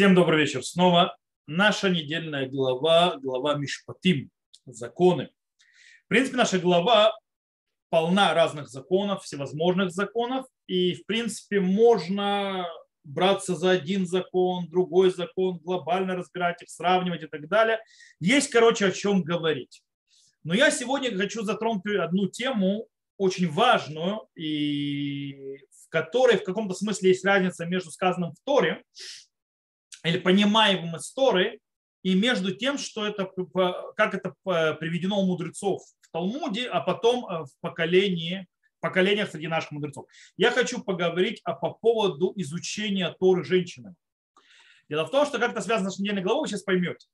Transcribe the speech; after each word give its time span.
Всем 0.00 0.14
добрый 0.14 0.40
вечер. 0.40 0.64
Снова 0.64 1.14
наша 1.46 1.90
недельная 1.90 2.48
глава, 2.48 3.18
глава 3.18 3.56
Мишпатим, 3.56 4.30
законы. 4.64 5.28
В 6.06 6.08
принципе, 6.08 6.38
наша 6.38 6.58
глава 6.58 7.14
полна 7.90 8.32
разных 8.32 8.70
законов, 8.70 9.24
всевозможных 9.24 9.90
законов, 9.90 10.46
и, 10.66 10.94
в 10.94 11.04
принципе, 11.04 11.60
можно 11.60 12.66
браться 13.04 13.54
за 13.54 13.72
один 13.72 14.06
закон, 14.06 14.70
другой 14.70 15.10
закон, 15.10 15.58
глобально 15.58 16.16
разбирать 16.16 16.62
их, 16.62 16.70
сравнивать 16.70 17.24
и 17.24 17.26
так 17.26 17.46
далее. 17.46 17.78
Есть, 18.20 18.48
короче, 18.48 18.86
о 18.86 18.92
чем 18.92 19.22
говорить. 19.22 19.82
Но 20.44 20.54
я 20.54 20.70
сегодня 20.70 21.14
хочу 21.14 21.42
затронуть 21.42 21.84
одну 22.00 22.26
тему, 22.26 22.86
очень 23.18 23.50
важную, 23.50 24.22
и 24.34 25.58
в 25.58 25.90
которой 25.90 26.38
в 26.38 26.44
каком-то 26.44 26.72
смысле 26.72 27.10
есть 27.10 27.22
разница 27.22 27.66
между 27.66 27.90
сказанным 27.90 28.32
в 28.32 28.40
Торе 28.46 28.82
или 30.04 30.18
понимаемым 30.18 30.96
из 30.96 31.12
Торы, 31.12 31.60
и 32.02 32.14
между 32.14 32.54
тем, 32.54 32.78
что 32.78 33.06
это, 33.06 33.30
как 33.96 34.14
это 34.14 34.34
приведено 34.44 35.20
у 35.20 35.26
мудрецов 35.26 35.82
в 36.00 36.10
Талмуде, 36.10 36.68
а 36.68 36.80
потом 36.80 37.26
э, 37.26 37.44
в 37.44 37.50
поколении, 37.60 38.46
поколениях 38.80 39.30
среди 39.30 39.48
наших 39.48 39.72
мудрецов. 39.72 40.06
Я 40.36 40.50
хочу 40.50 40.82
поговорить 40.82 41.40
о, 41.44 41.54
по 41.54 41.70
поводу 41.70 42.32
изучения 42.36 43.14
Торы 43.18 43.44
женщинами. 43.44 43.94
Дело 44.88 45.04
в 45.04 45.10
том, 45.10 45.26
что 45.26 45.38
как 45.38 45.52
это 45.52 45.60
связано 45.60 45.90
с 45.90 45.98
недельной 45.98 46.22
главой, 46.22 46.42
вы 46.42 46.48
сейчас 46.48 46.62
поймете. 46.62 47.06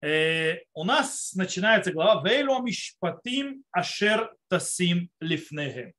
Э, 0.00 0.58
у 0.72 0.84
нас 0.84 1.34
начинается 1.34 1.92
глава 1.92 2.26
«Вейло 2.26 2.62
мишпатим 2.62 3.64
ашер 3.70 4.34
тасим 4.48 5.10
лифнехем». 5.20 5.92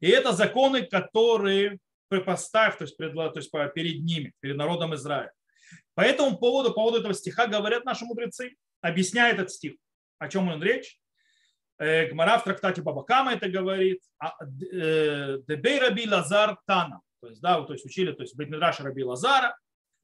И 0.00 0.08
это 0.08 0.32
законы, 0.32 0.82
которые 0.82 1.78
поставь, 2.18 2.76
то 2.78 2.84
есть, 2.84 2.96
то 2.96 3.32
есть 3.36 3.52
перед 3.74 4.02
ними, 4.02 4.32
перед 4.40 4.56
народом 4.56 4.94
Израиля. 4.94 5.32
По 5.94 6.00
этому 6.00 6.36
поводу, 6.36 6.70
по 6.70 6.76
поводу 6.76 6.98
этого 6.98 7.14
стиха 7.14 7.46
говорят 7.46 7.84
наши 7.84 8.04
мудрецы, 8.04 8.56
объясняет 8.80 9.34
этот 9.34 9.52
стих. 9.52 9.74
О 10.18 10.28
чем 10.28 10.48
он 10.48 10.62
речь? 10.62 10.98
Э, 11.78 12.08
Гмара 12.08 12.38
в 12.38 12.44
трактате 12.44 12.82
Бабакама 12.82 13.32
это 13.32 13.48
говорит. 13.48 14.02
А, 14.18 14.34
э, 14.44 15.38
Дебей 15.46 15.78
Раби 15.78 16.08
Лазар 16.08 16.58
Тана. 16.66 17.00
То 17.20 17.28
есть, 17.28 17.40
да, 17.40 17.62
то 17.62 17.72
есть 17.72 17.84
учили, 17.84 18.12
то 18.12 18.22
есть 18.22 18.36
Бетмидраш 18.36 18.80
Раби 18.80 19.04
Лазара. 19.04 19.56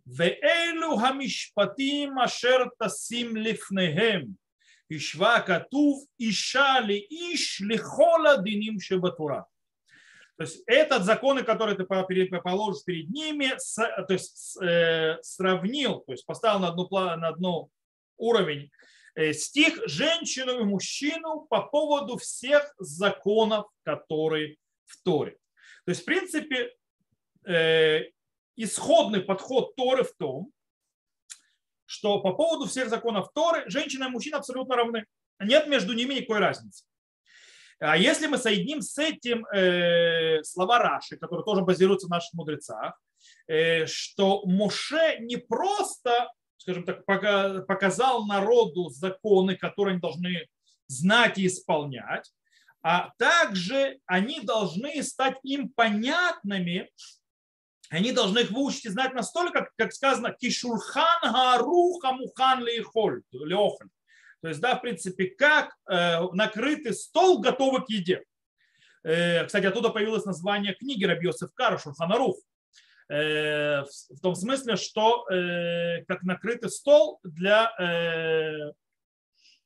Веэлю 0.06 0.96
хамишпатим 0.96 2.18
ашер 2.18 2.70
тасим 2.78 3.36
лифнехем. 3.36 4.36
Ишва 4.88 5.40
катув 5.40 6.06
иша 6.16 6.80
ли 6.80 6.98
иш 7.10 7.60
лихола 7.60 8.42
диним 8.42 8.80
шебатура. 8.80 9.46
То 10.36 10.44
есть 10.44 10.62
этот 10.66 11.04
законы, 11.04 11.42
которые 11.42 11.76
ты 11.76 11.84
положишь 11.84 12.84
перед 12.84 13.08
ними, 13.08 13.54
то 13.76 14.12
есть 14.12 14.58
э, 14.62 15.16
сравнил, 15.22 16.00
то 16.00 16.12
есть 16.12 16.26
поставил 16.26 16.60
на 16.60 16.68
одну, 16.68 16.88
на 16.90 17.28
одну 17.28 17.70
уровень 18.18 18.70
э, 19.14 19.32
стих 19.32 19.80
женщину 19.86 20.60
и 20.60 20.64
мужчину 20.64 21.46
по 21.48 21.62
поводу 21.62 22.18
всех 22.18 22.74
законов, 22.78 23.66
которые 23.82 24.56
в 24.84 25.02
Торе. 25.02 25.38
То 25.86 25.90
есть, 25.90 26.02
в 26.02 26.04
принципе, 26.04 26.70
э, 27.46 28.10
исходный 28.56 29.22
подход 29.22 29.74
Торы 29.74 30.04
в 30.04 30.14
том, 30.16 30.52
что 31.86 32.20
по 32.20 32.34
поводу 32.34 32.66
всех 32.66 32.90
законов 32.90 33.32
Торы 33.32 33.64
женщина 33.70 34.04
и 34.04 34.08
мужчина 34.08 34.38
абсолютно 34.38 34.76
равны. 34.76 35.06
Нет 35.40 35.66
между 35.68 35.94
ними 35.94 36.14
никакой 36.14 36.40
разницы. 36.40 36.84
А 37.78 37.96
если 37.96 38.26
мы 38.26 38.38
соединим 38.38 38.80
с 38.80 38.96
этим 38.96 39.44
э, 39.46 40.42
слова 40.44 40.78
Раши, 40.78 41.16
которые 41.16 41.44
тоже 41.44 41.62
базируются 41.62 42.08
на 42.08 42.16
наших 42.16 42.32
мудрецах, 42.32 42.98
э, 43.48 43.86
что 43.86 44.46
Моше 44.46 45.18
не 45.20 45.36
просто, 45.36 46.30
скажем 46.56 46.84
так, 46.84 47.04
показал 47.04 48.24
народу 48.26 48.88
законы, 48.88 49.56
которые 49.56 49.92
они 49.92 50.00
должны 50.00 50.46
знать 50.88 51.38
и 51.38 51.46
исполнять, 51.46 52.32
а 52.82 53.10
также 53.18 53.98
они 54.06 54.40
должны 54.40 55.02
стать 55.02 55.38
им 55.42 55.68
понятными, 55.68 56.90
они 57.90 58.12
должны 58.12 58.40
их 58.40 58.50
выучить 58.50 58.86
и 58.86 58.90
знать 58.90 59.12
настолько, 59.12 59.68
как, 59.76 59.92
сказано, 59.92 60.32
кишурхан 60.32 61.20
гаруха 61.22 62.12
мухан 62.12 62.64
леохоль. 62.64 63.22
То 64.42 64.48
есть, 64.48 64.60
да, 64.60 64.76
в 64.76 64.82
принципе, 64.82 65.26
как 65.26 65.74
э, 65.88 66.20
накрытый 66.32 66.94
стол 66.94 67.40
готовый 67.40 67.84
к 67.84 67.88
еде. 67.88 68.22
Э, 69.02 69.44
кстати, 69.44 69.66
оттуда 69.66 69.90
появилось 69.90 70.24
название 70.24 70.74
книги 70.74 71.04
Рабиосиф 71.04 71.52
Кара 71.54 71.78
Шурханарух. 71.78 72.36
Э, 73.08 73.82
в 73.82 74.20
том 74.22 74.34
смысле, 74.34 74.76
что 74.76 75.24
как 76.08 76.22
накрытый 76.22 76.70
стол 76.70 77.20
для 77.22 77.72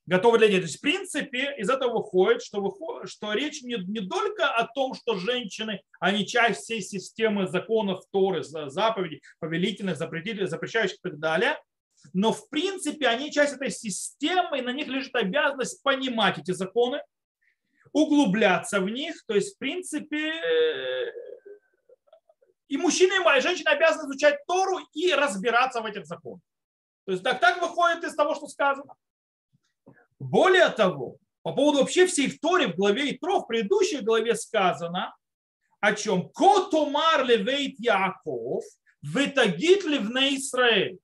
готовы 0.06 0.38
для 0.38 0.48
еды. 0.48 0.58
То 0.58 0.66
есть, 0.66 0.78
в 0.78 0.80
принципе, 0.80 1.54
из 1.56 1.70
этого 1.70 1.98
выходит, 1.98 2.42
что, 2.42 2.60
выходит, 2.60 3.08
что 3.08 3.32
речь 3.32 3.62
не, 3.62 3.76
не 3.86 4.06
только 4.06 4.48
о 4.48 4.66
том, 4.66 4.94
что 4.94 5.16
женщины, 5.16 5.82
они 6.00 6.26
часть 6.26 6.62
всей 6.62 6.80
системы 6.80 7.46
законов 7.46 8.02
Торы, 8.10 8.42
заповедей, 8.42 9.22
повелительных, 9.38 9.96
запретительных, 9.96 10.50
запрещающих 10.50 10.96
и 10.96 11.10
так 11.10 11.18
далее, 11.20 11.56
но 12.12 12.32
в 12.32 12.48
принципе 12.48 13.08
они 13.08 13.30
часть 13.30 13.54
этой 13.54 13.70
системы, 13.70 14.58
и 14.58 14.62
на 14.62 14.72
них 14.72 14.88
лежит 14.88 15.14
обязанность 15.14 15.82
понимать 15.82 16.38
эти 16.38 16.52
законы, 16.52 17.02
углубляться 17.92 18.80
в 18.80 18.88
них. 18.88 19.24
То 19.26 19.34
есть, 19.34 19.54
в 19.54 19.58
принципе, 19.58 20.32
и 22.68 22.76
мужчины, 22.76 23.12
и 23.14 23.40
женщины 23.40 23.68
обязаны 23.68 24.08
изучать 24.08 24.44
Тору 24.46 24.78
и 24.92 25.12
разбираться 25.12 25.80
в 25.80 25.86
этих 25.86 26.06
законах. 26.06 26.40
То 27.04 27.12
есть 27.12 27.24
так, 27.24 27.40
так 27.40 27.60
выходит 27.60 28.04
из 28.04 28.14
того, 28.14 28.34
что 28.34 28.46
сказано. 28.46 28.94
Более 30.18 30.68
того, 30.68 31.16
по 31.42 31.52
поводу 31.52 31.80
вообще 31.80 32.06
всей 32.06 32.28
в 32.28 32.38
Торе, 32.38 32.68
в 32.68 32.76
главе 32.76 33.12
Итро, 33.12 33.40
в 33.40 33.46
предыдущей 33.46 34.00
главе 34.00 34.34
сказано, 34.34 35.16
о 35.80 35.94
чем? 35.94 36.28
Котомар 36.28 37.24
левейт 37.24 37.80
Яков, 37.80 38.64
ветагит 39.02 39.84
ливне 39.84 40.36
Израиль. 40.36 40.98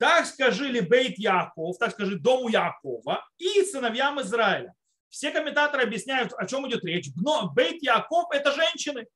Так 0.00 0.24
скажи 0.24 0.64
ли 0.68 0.80
Бейт 0.80 1.18
Яков, 1.18 1.76
так 1.78 1.90
скажи 1.90 2.18
дому 2.18 2.48
Якова 2.48 3.22
и 3.36 3.62
сыновьям 3.64 4.18
Израиля. 4.22 4.74
Все 5.10 5.30
комментаторы 5.30 5.82
объясняют, 5.82 6.32
о 6.32 6.46
чем 6.46 6.66
идет 6.66 6.82
речь. 6.84 7.10
Но 7.16 7.50
Бейт 7.50 7.82
Яков– 7.82 8.28
это 8.32 8.50
женщины. 8.52 9.06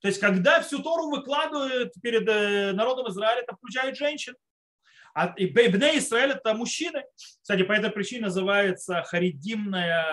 То 0.00 0.08
есть, 0.08 0.20
когда 0.20 0.60
всю 0.60 0.82
Тору 0.82 1.08
выкладывают 1.08 1.94
перед 2.02 2.28
э, 2.28 2.72
народом 2.72 3.08
Израиля, 3.08 3.40
это 3.40 3.56
включает 3.56 3.96
женщин. 3.96 4.34
А 5.14 5.28
Бейбне 5.28 5.96
Израиль– 5.96 6.32
это 6.32 6.52
мужчины. 6.52 7.04
Кстати, 7.16 7.62
по 7.62 7.72
этой 7.72 7.90
причине 7.90 8.22
называется 8.22 9.02
харидимная, 9.04 10.04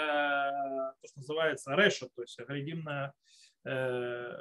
то, 1.02 1.08
что 1.08 1.20
называется 1.20 1.76
реша, 1.76 2.08
то 2.16 2.22
есть 2.22 2.40
харидимная 2.48 3.14
э, 3.66 4.32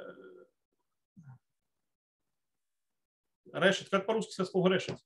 решет, 3.51 3.89
как 3.89 4.05
по-русски 4.05 4.31
сказать 4.31 4.51
слово 4.51 4.73
решет? 4.73 4.97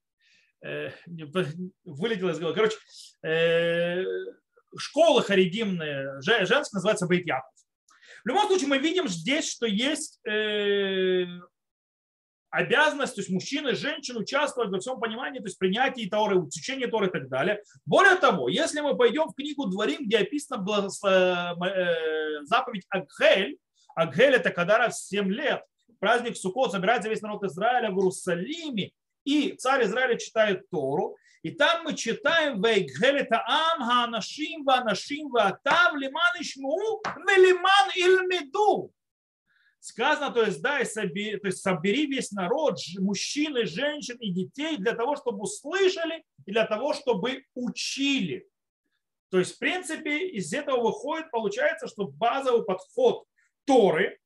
Э, 0.63 0.91
вылетело 1.83 2.29
из 2.29 2.39
головы. 2.39 2.55
Короче, 2.55 2.77
э, 3.21 4.01
школы 4.77 5.21
харидимные, 5.21 6.21
женские, 6.21 6.59
называется 6.71 7.05
Бейт 7.05 7.25
Яков. 7.25 7.51
В 8.23 8.27
любом 8.29 8.47
случае, 8.47 8.69
мы 8.69 8.77
видим 8.77 9.09
здесь, 9.09 9.51
что 9.51 9.65
есть 9.65 10.25
э, 10.25 11.25
обязанность, 12.49 13.15
то 13.15 13.19
есть 13.19 13.29
мужчины 13.29 13.71
и 13.71 13.75
женщины 13.75 14.19
участвовать 14.19 14.69
во 14.69 14.79
всем 14.79 15.01
понимании, 15.01 15.39
то 15.39 15.47
есть 15.47 15.59
принятии 15.59 16.07
Торы, 16.07 16.39
учении 16.39 16.85
Торы 16.85 17.07
и 17.07 17.11
так 17.11 17.27
далее. 17.27 17.61
Более 17.85 18.15
того, 18.15 18.47
если 18.47 18.79
мы 18.79 18.95
пойдем 18.95 19.27
в 19.27 19.35
книгу 19.35 19.65
Дворим, 19.65 20.05
где 20.05 20.19
описана 20.19 20.87
заповедь 22.45 22.85
Агхель, 22.87 23.57
Агхель 23.95 24.35
это 24.35 24.49
когда 24.49 24.77
раз 24.77 25.01
в 25.01 25.09
7 25.09 25.29
лет, 25.29 25.61
праздник 25.99 26.37
Суккот 26.37 26.71
собирается 26.71 27.09
весь 27.09 27.21
народ 27.21 27.43
Израиля 27.43 27.91
в 27.91 27.97
Иерусалиме, 27.97 28.91
и 29.25 29.53
царь 29.53 29.85
Израиля 29.85 30.17
читает 30.17 30.69
Тору, 30.69 31.17
и 31.43 31.51
там 31.51 31.83
мы 31.83 31.93
читаем 31.93 32.61
«Вейгхелета 32.61 33.43
ам 33.45 33.83
хаанашим 33.83 34.63
ваанашим 34.63 35.29
ваатав 35.29 35.93
лиман 35.95 36.33
ишму 36.39 37.01
велиман 37.27 37.89
ильмиду». 37.95 38.93
Сказано, 39.79 40.33
то 40.33 40.43
есть, 40.43 40.61
да, 40.61 40.79
и 40.79 40.85
собери, 40.85 41.35
то 41.37 41.47
есть 41.47 41.61
собери 41.61 42.05
весь 42.05 42.31
народ, 42.31 42.77
мужчин 42.99 43.57
и 43.57 43.65
женщин 43.65 44.15
и 44.21 44.31
детей 44.31 44.77
для 44.77 44.93
того, 44.93 45.17
чтобы 45.17 45.41
услышали 45.41 46.23
и 46.45 46.51
для 46.51 46.65
того, 46.65 46.93
чтобы 46.93 47.43
учили. 47.53 48.47
То 49.29 49.39
есть, 49.39 49.55
в 49.55 49.59
принципе, 49.59 50.29
из 50.29 50.53
этого 50.53 50.81
выходит, 50.81 51.29
получается, 51.31 51.89
что 51.89 52.07
базовый 52.07 52.63
подход 52.63 53.25
Торы 53.65 54.17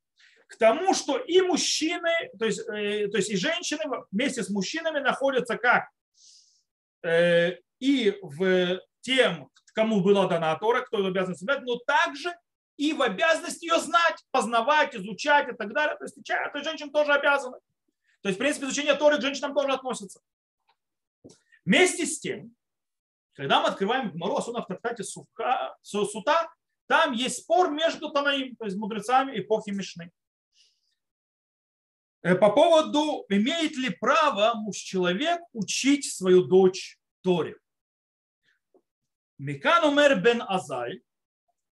к 0.48 0.56
тому, 0.58 0.94
что 0.94 1.18
и 1.18 1.42
мужчины, 1.42 2.12
то 2.40 2.46
есть, 2.46 2.60
э, 2.60 3.08
то 3.10 3.18
есть 3.18 3.30
и 3.30 3.38
женщины 3.38 3.84
вместе 4.12 4.44
с 4.44 4.50
мужчинами 4.50 5.00
находятся 5.00 5.58
как 5.58 5.90
э, 7.04 7.58
и 7.80 8.18
в 8.22 8.80
тем, 9.02 9.50
кому 9.74 10.02
была 10.02 10.28
дана 10.28 10.56
Тора, 10.56 10.82
кто 10.82 11.06
обязан 11.06 11.36
соблюдать, 11.36 11.66
но 11.66 11.76
также 11.78 12.36
и 12.78 12.94
в 12.94 13.02
обязанности 13.02 13.66
ее 13.66 13.80
знать, 13.80 14.24
познавать, 14.32 14.96
изучать 14.96 15.50
и 15.50 15.56
так 15.56 15.74
далее. 15.74 15.98
То 15.98 16.06
есть, 16.06 16.16
то 16.24 16.52
есть 16.54 16.66
женщины 16.66 16.92
тоже 16.92 17.14
обязаны. 17.14 17.58
То 18.22 18.30
есть, 18.30 18.38
в 18.38 18.40
принципе, 18.40 18.66
изучение 18.66 18.96
Торы 18.96 19.18
к 19.18 19.22
женщинам 19.22 19.54
тоже 19.54 19.70
относится. 19.74 20.20
Вместе 21.66 22.06
с 22.06 22.20
тем, 22.20 22.56
когда 23.34 23.62
мы 23.62 23.68
открываем 23.68 24.12
Гмару, 24.12 24.38
особенно 24.38 24.64
в 24.64 24.68
трактате 24.68 25.04
Сута, 25.04 26.50
там 26.88 27.12
есть 27.12 27.44
спор 27.44 27.72
между 27.72 28.10
Танаим, 28.10 28.56
то 28.56 28.66
есть 28.66 28.78
мудрецами 28.78 29.40
эпохи 29.40 29.72
Мишны. 29.72 30.12
Э, 32.24 32.36
по 32.36 32.50
поводу, 32.52 33.26
имеет 33.30 33.78
ли 33.78 33.90
право 33.90 34.54
муж-человек 34.56 35.40
учить 35.54 36.06
свою 36.06 36.46
дочь 36.46 36.98
Торе. 37.22 37.58
Микан 39.38 39.84
умер 39.86 40.22
бен 40.22 40.42
Азай, 40.48 41.02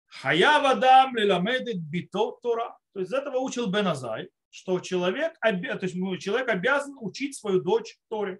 хая 0.06 0.60
вадам 0.62 1.16
лиламедит 1.16 1.82
бито 1.82 2.32
Тора. 2.42 2.78
То 2.94 3.00
есть 3.00 3.12
из 3.12 3.14
этого 3.14 3.40
учил 3.40 3.68
бен 3.68 3.88
Азай, 3.88 4.30
что 4.52 4.80
человек, 4.80 5.38
то 5.40 5.50
есть 5.50 5.96
человек 6.24 6.48
обязан 6.50 6.96
учить 7.00 7.36
свою 7.36 7.62
дочь 7.62 7.98
Торе. 8.08 8.40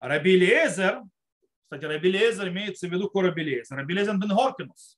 Раби 0.00 0.36
Лезер, 0.36 1.02
кстати, 1.62 1.84
Раби 1.84 2.10
Лезер 2.10 2.48
имеется 2.48 2.88
в 2.88 2.92
виду 2.92 3.10
Лезер, 3.44 3.76
Раби 3.76 3.94
Лезер 3.94 4.16
бен 4.16 4.30
Хоркинус. 4.30 4.97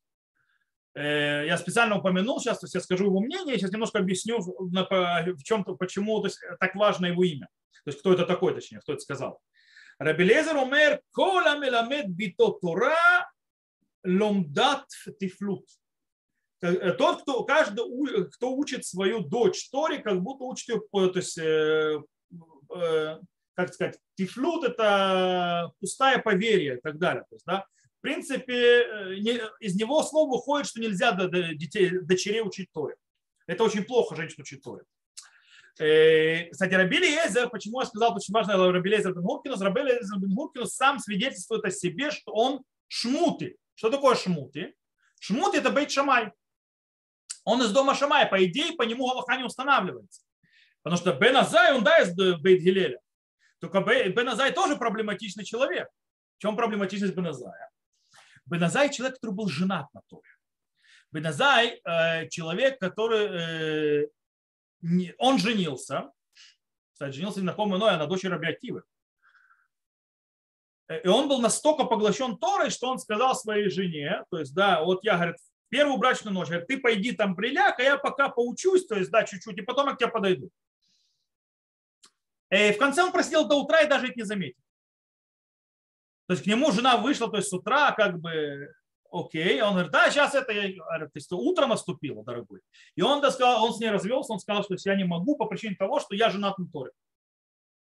Э, 0.94 1.44
я 1.46 1.56
специально 1.56 1.98
упомянул 1.98 2.40
сейчас, 2.40 2.58
то 2.58 2.64
есть 2.66 2.74
я 2.74 2.80
скажу 2.80 3.06
его 3.06 3.20
мнение, 3.20 3.56
сейчас 3.56 3.72
немножко 3.72 3.98
объясню, 3.98 4.40
в 4.40 5.42
чем-то, 5.42 5.74
почему 5.76 6.20
то 6.20 6.26
есть, 6.26 6.40
так 6.58 6.74
важно 6.74 7.06
его 7.06 7.22
имя. 7.22 7.48
То 7.84 7.90
есть 7.90 8.00
кто 8.00 8.12
это 8.12 8.26
такой, 8.26 8.54
точнее, 8.54 8.80
кто 8.80 8.92
это 8.92 9.00
сказал. 9.00 9.40
Рабелезер 9.98 10.56
умер, 10.56 11.00
кола 11.12 11.58
меламед 11.58 12.08
бито 12.08 12.52
Тора 12.60 13.30
ломдат 14.02 14.86
тифлут. 15.20 15.66
Э, 16.62 16.92
тот, 16.92 17.22
кто, 17.22 17.44
каждый, 17.44 17.84
кто 18.30 18.52
учит 18.54 18.84
свою 18.84 19.20
дочь 19.20 19.68
Торе, 19.70 19.98
как 19.98 20.20
будто 20.20 20.44
учит 20.44 20.68
ее, 20.68 20.80
то 20.90 21.16
есть, 21.16 21.38
э, 21.38 22.00
как 23.54 23.72
сказать, 23.72 23.98
тифлут– 24.16 24.64
это 24.64 25.72
пустая 25.80 26.18
поверье 26.18 26.76
и 26.76 26.80
так 26.80 26.98
далее. 26.98 27.24
То 27.30 27.36
есть, 27.36 27.46
да, 27.46 27.66
в 28.00 28.02
принципе, 28.02 29.14
из 29.60 29.76
его 29.76 30.02
слов 30.02 30.30
выходит, 30.30 30.66
что 30.66 30.80
нельзя 30.80 31.12
детей, 31.52 31.90
дочерей 32.00 32.40
учить 32.40 32.72
Торе. 32.72 32.96
Это 33.46 33.62
очень 33.62 33.84
плохо 33.84 34.16
женщин 34.16 34.36
учить 34.40 34.62
Торе. 34.62 34.84
Э, 35.78 36.48
кстати, 36.48 36.72
Рабби 36.72 37.04
Элиезер, 37.04 37.50
почему 37.50 37.80
я 37.80 37.86
сказал, 37.86 38.16
очень 38.16 38.32
важно 38.32 38.56
Рабби 38.72 38.96
Элиезер 38.96 39.12
бен 39.12 39.22
Гирканус, 39.22 39.60
Рабби 39.60 39.90
Элиезер 39.90 40.18
бен 40.18 40.34
Гирканус 40.34 40.74
сам 40.74 40.98
свидетельствует 40.98 41.62
о 41.66 41.70
себе, 41.70 42.10
что 42.10 42.32
он 42.32 42.62
шмуты. 42.88 43.58
Что 43.74 43.90
такое 43.90 44.14
шмуты? 44.14 44.74
Шмуты 45.20 45.58
это 45.58 45.68
Бейт 45.68 45.90
Шамай. 45.90 46.32
Он 47.44 47.60
из 47.62 47.70
дома 47.70 47.94
Шамай, 47.94 48.26
по 48.26 48.42
идее, 48.42 48.72
по 48.72 48.82
нему 48.82 49.08
Галаха 49.10 49.36
не 49.36 49.44
устанавливается. 49.44 50.22
Потому 50.82 50.98
что 50.98 51.12
Бен 51.12 51.36
Азай, 51.36 51.74
он 51.74 51.84
да, 51.84 51.98
из 51.98 52.14
Бейт 52.14 52.62
Гилеля. 52.62 52.98
Только 53.58 53.80
Бен 53.80 54.28
Азай 54.28 54.52
тоже 54.52 54.76
проблематичный 54.76 55.44
человек. 55.44 55.88
В 56.38 56.40
чем 56.40 56.56
проблематичность 56.56 57.14
Бен 57.14 57.26
Азая? 57.26 57.70
Бен 58.50 58.64
Азай 58.64 58.90
человек, 58.90 59.16
который 59.16 59.34
был 59.34 59.48
женат 59.48 59.86
на 59.94 60.02
Торе. 60.08 60.28
Бен 61.12 61.26
Азай 61.26 61.80
э, 61.84 62.28
человек, 62.28 62.80
который 62.80 64.02
э, 64.02 64.08
он 65.18 65.38
женился, 65.38 66.10
кстати, 66.92 67.14
женился 67.14 67.42
на 67.42 67.54
ком 67.54 67.76
иной, 67.76 67.92
а 67.92 67.96
на 67.96 68.06
дочери 68.06 68.30
Рабиативы. 68.30 68.82
И 70.88 71.06
он 71.06 71.28
был 71.28 71.40
настолько 71.40 71.84
поглощен 71.84 72.36
Торой, 72.36 72.70
что 72.70 72.90
он 72.90 72.98
сказал 72.98 73.36
своей 73.36 73.70
жене, 73.70 74.24
то 74.30 74.38
есть, 74.38 74.52
да, 74.54 74.82
вот 74.82 75.04
я, 75.04 75.14
говорит, 75.14 75.36
первую 75.68 75.98
брачную 75.98 76.34
ночь, 76.34 76.48
говорит, 76.48 76.66
ты 76.66 76.80
пойди 76.80 77.12
там 77.12 77.36
приляг, 77.36 77.78
а 77.78 77.82
я 77.82 77.96
пока 77.96 78.28
поучусь, 78.28 78.86
то 78.86 78.96
есть, 78.96 79.10
да, 79.12 79.22
чуть-чуть, 79.22 79.56
и 79.56 79.62
потом 79.62 79.88
я 79.88 79.94
к 79.94 79.98
тебе 79.98 80.10
подойду. 80.10 80.50
И 82.50 82.72
в 82.72 82.78
конце 82.78 83.04
он 83.04 83.12
просидел 83.12 83.46
до 83.46 83.54
утра 83.54 83.82
и 83.82 83.88
даже 83.88 84.08
это 84.08 84.16
не 84.16 84.24
заметил. 84.24 84.60
То 86.30 86.34
есть 86.34 86.44
к 86.44 86.46
нему 86.46 86.70
жена 86.70 86.96
вышла, 86.96 87.28
то 87.28 87.38
есть 87.38 87.48
с 87.48 87.52
утра 87.52 87.90
как 87.90 88.20
бы 88.20 88.72
окей. 89.10 89.60
Он 89.62 89.72
говорит, 89.72 89.90
да, 89.90 90.08
сейчас 90.08 90.32
это, 90.32 90.52
я, 90.52 90.70
то 90.78 91.10
есть 91.12 91.32
утро 91.32 91.66
наступило, 91.66 92.22
дорогой. 92.22 92.60
И 92.94 93.02
он, 93.02 93.18
сказал, 93.32 93.64
он 93.64 93.74
с 93.74 93.80
ней 93.80 93.90
развелся, 93.90 94.34
он 94.34 94.38
сказал, 94.38 94.62
что 94.62 94.76
я 94.84 94.94
не 94.94 95.02
могу 95.02 95.34
по 95.34 95.46
причине 95.46 95.74
того, 95.74 95.98
что 95.98 96.14
я 96.14 96.30
женат 96.30 96.56
на 96.56 96.68
Торе. 96.68 96.92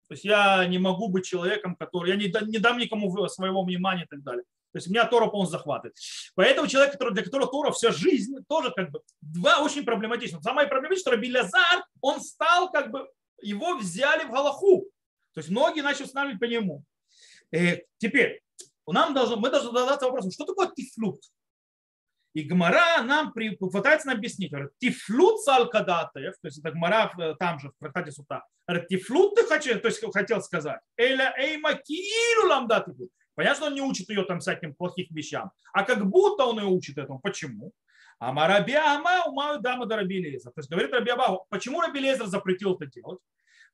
То 0.08 0.14
есть 0.16 0.26
я 0.26 0.66
не 0.66 0.80
могу 0.80 1.10
быть 1.10 1.28
человеком, 1.28 1.76
который, 1.76 2.10
я 2.10 2.16
не, 2.16 2.34
не 2.50 2.58
дам 2.58 2.80
никому 2.80 3.28
своего 3.28 3.64
внимания 3.64 4.06
и 4.06 4.08
так 4.08 4.24
далее. 4.24 4.46
То 4.72 4.78
есть 4.80 4.88
меня 4.88 5.06
Тора 5.06 5.28
полностью 5.28 5.60
захватывает. 5.60 5.96
Поэтому 6.34 6.68
человек, 6.68 6.94
который, 6.94 7.14
для 7.14 7.24
которого 7.24 7.52
Тора 7.52 7.70
вся 7.70 7.92
жизнь, 7.92 8.34
тоже 8.48 8.72
как 8.72 8.90
бы 8.90 9.02
два 9.22 9.60
очень 9.60 9.86
проблематично. 9.86 10.42
Самое 10.42 10.68
проблематичное, 10.68 11.02
что 11.02 11.12
Рабилязар, 11.12 11.86
он 12.02 12.20
стал 12.20 12.72
как 12.72 12.90
бы, 12.90 13.08
его 13.44 13.78
взяли 13.78 14.24
в 14.24 14.32
Галаху. 14.32 14.88
То 15.36 15.42
есть 15.42 15.52
многие 15.52 15.82
начали 15.82 16.06
устанавливать 16.06 16.40
по 16.40 16.46
нему. 16.46 16.84
Теперь, 17.52 18.42
нам 18.88 19.14
должно, 19.14 19.38
мы 19.38 19.50
должны 19.50 19.72
задаться 19.72 20.06
вопросом, 20.06 20.32
что 20.32 20.46
такое 20.46 20.72
тифлют? 20.76 21.22
И 22.34 22.44
Гмара 22.44 23.02
нам 23.04 23.34
при, 23.34 23.56
пытается 23.56 24.08
нам 24.08 24.18
объяснить. 24.18 24.52
Говорит, 24.52 24.72
тифлут 24.78 25.42
салкадатев, 25.42 26.36
то 26.40 26.48
есть 26.48 26.60
это 26.60 26.72
Гмара 26.72 27.12
там 27.40 27.60
же, 27.60 27.70
в 27.70 27.80
трактате 27.80 28.12
Сута. 28.12 28.44
Говорит, 28.68 28.88
тифлут 28.88 29.36
ты 29.36 29.46
хочешь, 29.46 29.82
то 29.82 29.88
есть 29.88 30.04
хотел 30.14 30.42
сказать. 30.42 30.80
Эля 30.96 31.34
эйма 31.38 31.74
кииру 31.74 32.50
ламда. 32.50 32.86
Понятно, 33.34 33.56
что 33.56 33.66
он 33.68 33.74
не 33.74 33.82
учит 33.82 34.10
ее 34.10 34.24
там 34.24 34.40
всяким 34.42 34.76
плохих 34.76 35.10
вещам. 35.12 35.52
А 35.74 35.84
как 35.84 36.06
будто 36.06 36.46
он 36.46 36.60
ее 36.60 36.68
учит 36.68 36.98
этому. 36.98 37.20
Почему? 37.20 37.72
А 38.20 38.32
Марабиама 38.32 39.24
умаю 39.26 39.60
дама 39.60 39.86
до 39.86 39.96
Рабилеза. 39.96 40.52
То 40.52 40.60
есть 40.60 40.70
говорит 40.70 40.94
Рабиаба, 40.94 41.46
почему 41.50 41.82
Рабилезер 41.82 42.28
запретил 42.28 42.76
это 42.76 42.86
делать? 42.86 43.20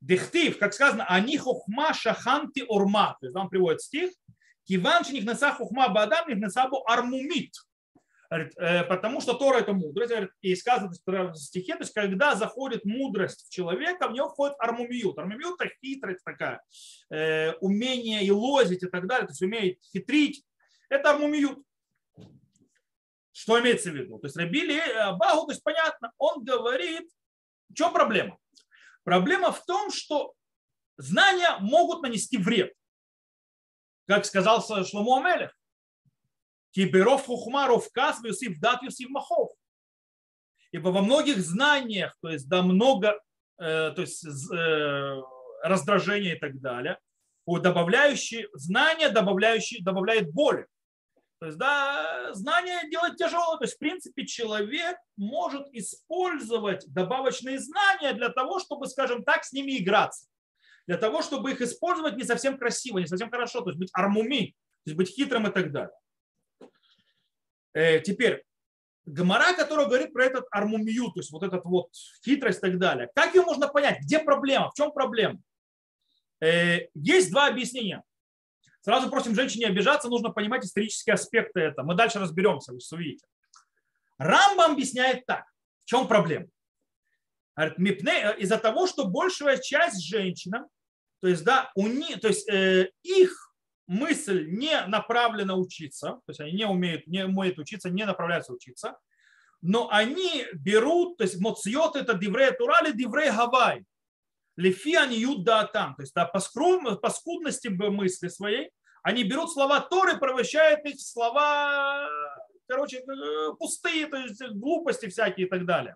Дехтив, 0.01 0.59
как 0.59 0.74
сказано, 0.74 1.06
они 1.07 1.38
хохма 1.38 1.94
шаханти 1.94 2.63
урма. 2.68 3.18
То 3.19 3.27
есть 3.27 3.36
он 3.36 3.50
приводит 3.50 3.81
стих, 3.81 4.12
Киван 4.65 5.03
нихнеса 5.12 5.53
хухма 5.53 5.89
бадам 5.89 6.27
нихнеса 6.27 6.68
бу 6.68 6.83
армумит. 6.88 7.53
Э, 8.30 8.83
потому 8.83 9.21
что 9.21 9.33
Тора 9.33 9.59
это 9.59 9.74
мудрость. 9.74 10.13
И 10.42 10.56
сказано 10.56 10.92
в 10.92 11.36
стихе, 11.36 11.74
то 11.74 11.81
есть 11.81 11.94
когда 11.94 12.36
заходит 12.36 12.86
мудрость 12.86 13.47
в 13.47 13.50
человека, 13.51 14.07
в 14.07 14.13
него 14.13 14.30
входит 14.30 14.56
армумиют. 14.59 15.18
Армумиют 15.18 15.59
это 15.59 15.71
хитрость 15.81 16.24
такая, 16.24 16.62
э, 17.09 17.53
умение 17.62 18.24
и 18.24 18.31
лозить 18.31 18.83
и 18.83 18.88
так 18.88 19.07
далее, 19.07 19.27
то 19.27 19.31
есть 19.31 19.41
умеет 19.41 19.80
хитрить. 19.83 20.44
Это 20.89 21.12
армумиют. 21.12 21.59
Что 23.31 23.59
имеется 23.59 23.91
в 23.91 23.95
виду? 23.95 24.18
То 24.18 24.27
есть 24.27 24.38
Рабили 24.38 24.81
Багу, 25.18 25.45
то 25.45 25.51
есть 25.51 25.63
понятно, 25.63 26.12
он 26.18 26.44
говорит, 26.44 27.06
в 27.69 27.74
чем 27.74 27.91
проблема? 27.91 28.38
Проблема 29.05 29.53
в 29.53 29.63
том, 29.65 29.89
что 29.89 30.33
знания 30.97 31.57
могут 31.62 32.01
нанести 32.01 32.38
вред 32.38 32.74
как 34.07 34.25
сказал 34.25 34.63
Шломо 34.85 35.19
Амелех. 35.19 35.57
Киберов 36.71 37.25
хухма 37.25 37.67
ровкас 37.67 38.24
юсиф 38.24 38.59
дат 38.59 38.83
юсиф 38.83 39.09
махов. 39.09 39.51
Ибо 40.71 40.89
во 40.89 41.01
многих 41.01 41.38
знаниях, 41.39 42.15
то 42.21 42.29
есть 42.29 42.50
да 42.50 42.62
много, 42.62 43.19
э, 43.57 43.91
то 43.91 44.01
есть 44.01 44.25
э, 44.25 45.21
раздражения 45.63 46.35
и 46.35 46.39
так 46.39 46.59
далее, 46.59 47.00
у 47.45 47.59
добавляющий 47.59 48.47
знания 48.53 49.09
добавляющий 49.09 49.81
добавляет 49.81 50.31
боли. 50.33 50.67
То 51.45 51.49
есть, 51.49 51.59
да, 51.59 52.33
знание 52.33 52.89
делать 52.89 53.17
тяжело. 53.17 53.57
То 53.57 53.65
есть, 53.65 53.75
в 53.75 53.77
принципе, 53.77 54.25
человек 54.25 54.97
может 55.15 55.67
использовать 55.73 56.91
добавочные 56.91 57.59
знания 57.59 58.13
для 58.13 58.29
того, 58.29 58.57
чтобы, 58.57 58.87
скажем 58.87 59.23
так, 59.23 59.43
с 59.43 59.53
ними 59.53 59.77
играться 59.77 60.25
для 60.87 60.97
того, 60.97 61.21
чтобы 61.21 61.51
их 61.51 61.61
использовать 61.61 62.15
не 62.15 62.23
совсем 62.23 62.57
красиво, 62.57 62.97
не 62.97 63.05
совсем 63.05 63.29
хорошо, 63.29 63.61
то 63.61 63.69
есть 63.69 63.77
быть 63.77 63.91
армуми, 63.93 64.55
то 64.85 64.89
есть 64.89 64.97
быть 64.97 65.09
хитрым 65.09 65.45
и 65.45 65.51
так 65.51 65.71
далее. 65.71 65.95
Э, 67.73 67.99
теперь, 67.99 68.43
Гамара, 69.05 69.53
которая 69.53 69.85
говорит 69.85 70.13
про 70.13 70.25
этот 70.25 70.47
армумию, 70.49 71.11
то 71.11 71.19
есть 71.19 71.31
вот 71.31 71.43
этот 71.43 71.63
вот 71.65 71.91
хитрость 72.25 72.57
и 72.57 72.61
так 72.61 72.79
далее. 72.79 73.07
Как 73.13 73.35
ее 73.35 73.43
можно 73.43 73.67
понять? 73.67 74.01
Где 74.01 74.17
проблема? 74.17 74.71
В 74.71 74.73
чем 74.73 74.91
проблема? 74.91 75.39
Э, 76.41 76.87
есть 76.95 77.29
два 77.29 77.49
объяснения. 77.49 78.01
Сразу 78.86 79.10
просим 79.10 79.34
женщин 79.34 79.62
не 79.62 79.65
обижаться, 79.65 80.10
нужно 80.10 80.30
понимать 80.30 80.63
исторические 80.63 81.15
аспекты 81.15 81.60
этого. 81.60 81.86
Мы 81.86 81.96
дальше 81.96 82.20
разберемся, 82.20 82.72
вы 82.72 82.80
увидите. 82.92 83.25
Рамба 84.20 84.65
объясняет 84.65 85.25
так. 85.25 85.46
В 85.84 85.89
чем 85.89 86.08
проблема? 86.08 86.46
Э, 87.58 87.72
из-за 88.38 88.58
того, 88.60 88.86
что 88.86 89.08
большая 89.08 89.58
часть 89.58 90.06
женщинам 90.06 90.68
то 91.25 91.30
есть, 91.30 91.44
да, 91.44 91.72
у 91.74 91.88
них, 91.88 92.20
то 92.20 92.27
есть 92.27 92.48
э, 92.48 92.92
их 93.01 93.51
мысль 93.88 94.46
не 94.48 94.86
направлена 94.86 95.56
учиться, 95.56 96.20
то 96.24 96.30
есть 96.30 96.39
они 96.39 96.51
не 96.51 96.68
умеют, 96.68 97.08
не 97.08 97.25
умеют 97.25 97.58
учиться, 97.58 97.89
не 97.89 98.06
направляются 98.06 98.54
учиться, 98.54 99.00
но 99.60 99.89
они 99.89 100.46
берут, 100.54 101.18
то 101.18 101.24
есть 101.24 101.39
моциот 101.39 101.96
это 101.96 102.13
диврей 102.13 102.51
турали, 102.51 102.92
диврей 102.92 103.32
гавай, 103.32 103.86
лефи 104.56 104.94
они 104.96 105.18
юдда 105.18 105.68
там, 105.74 105.96
то 105.96 106.04
есть 106.04 106.13
да, 106.13 106.25
по, 106.25 106.39
скром, 106.39 106.96
по 107.00 107.10
скудности 107.10 107.70
мысли 107.70 108.27
своей, 108.27 108.70
они 109.05 109.24
берут 109.24 109.51
слова 109.51 109.81
Торы, 109.81 110.17
превращают 110.17 110.83
их 110.85 110.95
в 110.95 111.01
слова, 111.01 112.09
короче, 112.67 112.97
э, 112.97 113.53
пустые, 113.59 114.07
то 114.07 114.17
есть 114.17 114.41
глупости 114.53 115.07
всякие 115.09 115.45
и 115.45 115.50
так 115.50 115.63
далее. 115.63 115.95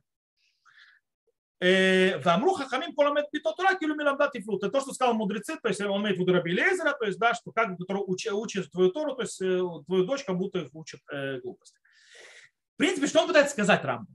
Вамру 2.24 2.54
хахамим 2.54 2.94
коламет 2.94 3.32
питотура 3.32 3.74
килю 3.74 3.96
миламда 3.96 4.30
тифлут. 4.32 4.64
Это 4.64 4.74
то, 4.74 4.82
что 4.82 4.94
сказал 4.94 5.16
мудрецы, 5.16 5.58
то 5.60 5.70
есть 5.70 5.82
он 5.82 6.04
имеет 6.04 6.18
в 6.18 6.22
виду 6.22 6.34
Раби 6.34 6.56
то 6.56 7.06
есть, 7.06 7.18
да, 7.18 7.34
что 7.34 7.52
как 7.52 7.78
который 7.80 8.04
учит, 8.06 8.32
учит 8.32 8.72
твою 8.72 8.92
Тору, 8.92 9.16
то 9.16 9.24
есть 9.24 9.40
твою 9.40 10.06
дочь 10.06 10.24
как 10.24 10.38
будто 10.38 10.70
учит 10.74 11.02
э, 11.12 11.40
глупости. 11.40 11.80
В 12.76 12.78
принципе, 12.78 13.08
что 13.08 13.22
он 13.22 13.28
пытается 13.28 13.54
сказать 13.54 13.84
Рам? 13.84 14.08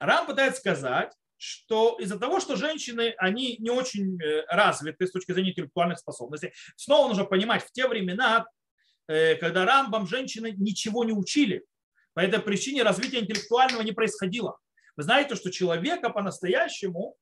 Рам 0.00 0.26
пытается 0.26 0.60
сказать, 0.60 1.12
что 1.40 1.96
из-за 1.98 2.18
того, 2.18 2.38
что 2.38 2.56
женщины, 2.56 3.14
они 3.18 3.56
не 3.58 3.70
очень 3.70 4.18
развиты 4.48 5.06
с 5.06 5.10
точки 5.10 5.32
зрения 5.32 5.50
интеллектуальных 5.50 5.98
способностей, 5.98 6.52
снова 6.76 7.08
нужно 7.08 7.24
понимать, 7.24 7.64
в 7.64 7.72
те 7.72 7.88
времена, 7.88 8.46
когда 9.06 9.64
Рамбам 9.64 10.06
женщины 10.06 10.54
ничего 10.56 11.04
не 11.04 11.12
учили, 11.12 11.64
по 12.12 12.20
этой 12.20 12.40
причине 12.40 12.82
развития 12.82 13.20
интеллектуального 13.20 13.82
не 13.82 13.92
происходило. 13.92 14.58
Вы 14.96 15.04
знаете, 15.04 15.34
что 15.34 15.50
человека 15.50 16.10
по-настоящему 16.10 17.16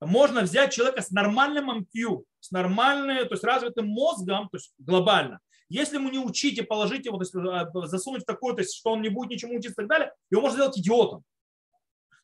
можно 0.00 0.42
взять 0.42 0.72
человека 0.72 1.02
с 1.02 1.10
нормальным 1.10 1.70
MQ, 1.70 2.22
с 2.40 2.50
нормальным, 2.50 3.26
то 3.26 3.34
есть 3.34 3.44
развитым 3.44 3.88
мозгом, 3.88 4.48
то 4.50 4.58
есть 4.58 4.72
глобально. 4.78 5.40
Если 5.68 5.96
ему 5.96 6.10
не 6.10 6.18
учить 6.18 6.58
и 6.58 6.62
положить 6.62 7.06
его, 7.06 7.16
то 7.18 7.22
есть 7.24 7.34
э, 7.34 7.88
засунуть 7.88 8.22
в 8.22 8.26
такое, 8.26 8.54
то 8.54 8.60
есть, 8.60 8.76
что 8.76 8.92
он 8.92 9.02
не 9.02 9.08
будет 9.08 9.30
ничему 9.30 9.54
учиться 9.56 9.72
и 9.72 9.74
так 9.74 9.88
далее, 9.88 10.12
его 10.30 10.42
можно 10.42 10.58
сделать 10.58 10.78
идиотом. 10.78 11.24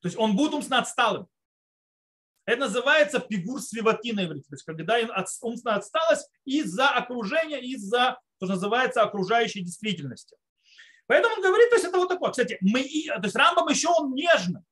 То 0.02 0.09
есть 0.09 0.18
он 0.18 0.37
будет 0.37 0.52
умственно 0.52 0.80
отсталым. 0.80 1.28
Это 2.44 2.62
называется 2.62 3.21
пигур 3.21 3.61
свивати 3.61 4.12
на 4.12 4.25
иврите. 4.25 4.49
То 4.49 4.54
есть 4.54 4.64
когда 4.64 4.99
умственно 5.42 5.76
отсталость 5.76 6.28
из-за 6.44 6.88
окружения, 6.88 7.61
из-за, 7.61 8.18
что 8.37 8.47
называется, 8.47 9.02
окружающей 9.02 9.62
действительности. 9.62 10.37
Поэтому 11.06 11.37
он 11.37 11.42
говорит, 11.42 11.71
то 11.71 11.76
есть 11.76 11.87
это 11.87 11.99
вот 11.99 12.09
такое. 12.09 12.30
Кстати, 12.30 12.59
мы, 12.61 12.82
то 12.82 13.23
есть 13.23 13.37
Рамбам 13.37 13.68
еще 13.68 13.88
он 13.88 14.14
нежный. 14.14 14.62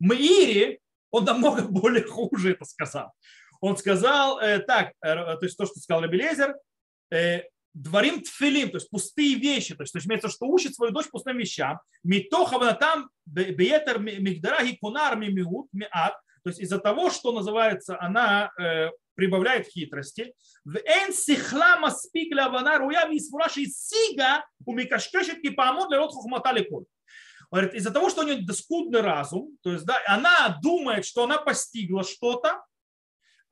Мири, 0.00 0.80
он 1.10 1.24
намного 1.24 1.62
более 1.68 2.02
хуже 2.02 2.52
это 2.52 2.64
сказал. 2.64 3.12
Он 3.60 3.76
сказал 3.76 4.40
э, 4.40 4.58
так, 4.58 4.92
э, 5.02 5.14
то 5.14 5.38
есть 5.42 5.56
то, 5.56 5.66
что 5.66 5.78
сказал 5.78 6.02
Рабелезер, 6.02 6.56
э, 7.12 7.42
дворим 7.74 8.22
тфилим, 8.22 8.70
то 8.70 8.76
есть 8.76 8.90
пустые 8.90 9.34
вещи, 9.36 9.74
то 9.74 9.82
есть, 9.82 9.92
то 9.92 9.98
есть 9.98 10.08
имеется, 10.08 10.28
что 10.28 10.46
учит 10.46 10.74
свою 10.74 10.92
дочь 10.92 11.08
пустым 11.10 11.38
вещам, 11.38 11.80
митоха 12.02 12.74
там 12.74 13.10
беетер 13.26 13.98
мигдара 13.98 14.64
гикунар 14.64 15.16
мимиут 15.16 15.68
миат, 15.72 16.14
то 16.42 16.50
есть 16.50 16.60
из-за 16.60 16.78
того, 16.78 17.10
что 17.10 17.32
называется, 17.32 18.00
она 18.00 18.50
э, 18.58 18.90
прибавляет 19.14 19.66
хитрости. 19.66 20.34
В 20.64 20.76
эн 20.76 21.12
сихла 21.12 21.76
маспик 21.78 22.34
лавана 22.34 22.78
руя 22.78 23.04
мисфураши 23.06 23.66
сига 23.66 24.44
у 24.64 24.72
микашкешет 24.72 25.42
кипамот 25.42 25.90
лерот 25.90 26.12
хухмата 26.12 26.52
леколь 26.52 26.84
говорит, 27.50 27.74
из-за 27.74 27.90
того, 27.90 28.08
что 28.10 28.22
у 28.22 28.24
нее 28.24 28.46
скудный 28.52 29.00
разум, 29.00 29.56
то 29.62 29.72
есть 29.72 29.84
да, 29.84 30.00
она 30.06 30.58
думает, 30.62 31.04
что 31.04 31.24
она 31.24 31.38
постигла 31.38 32.04
что-то, 32.04 32.62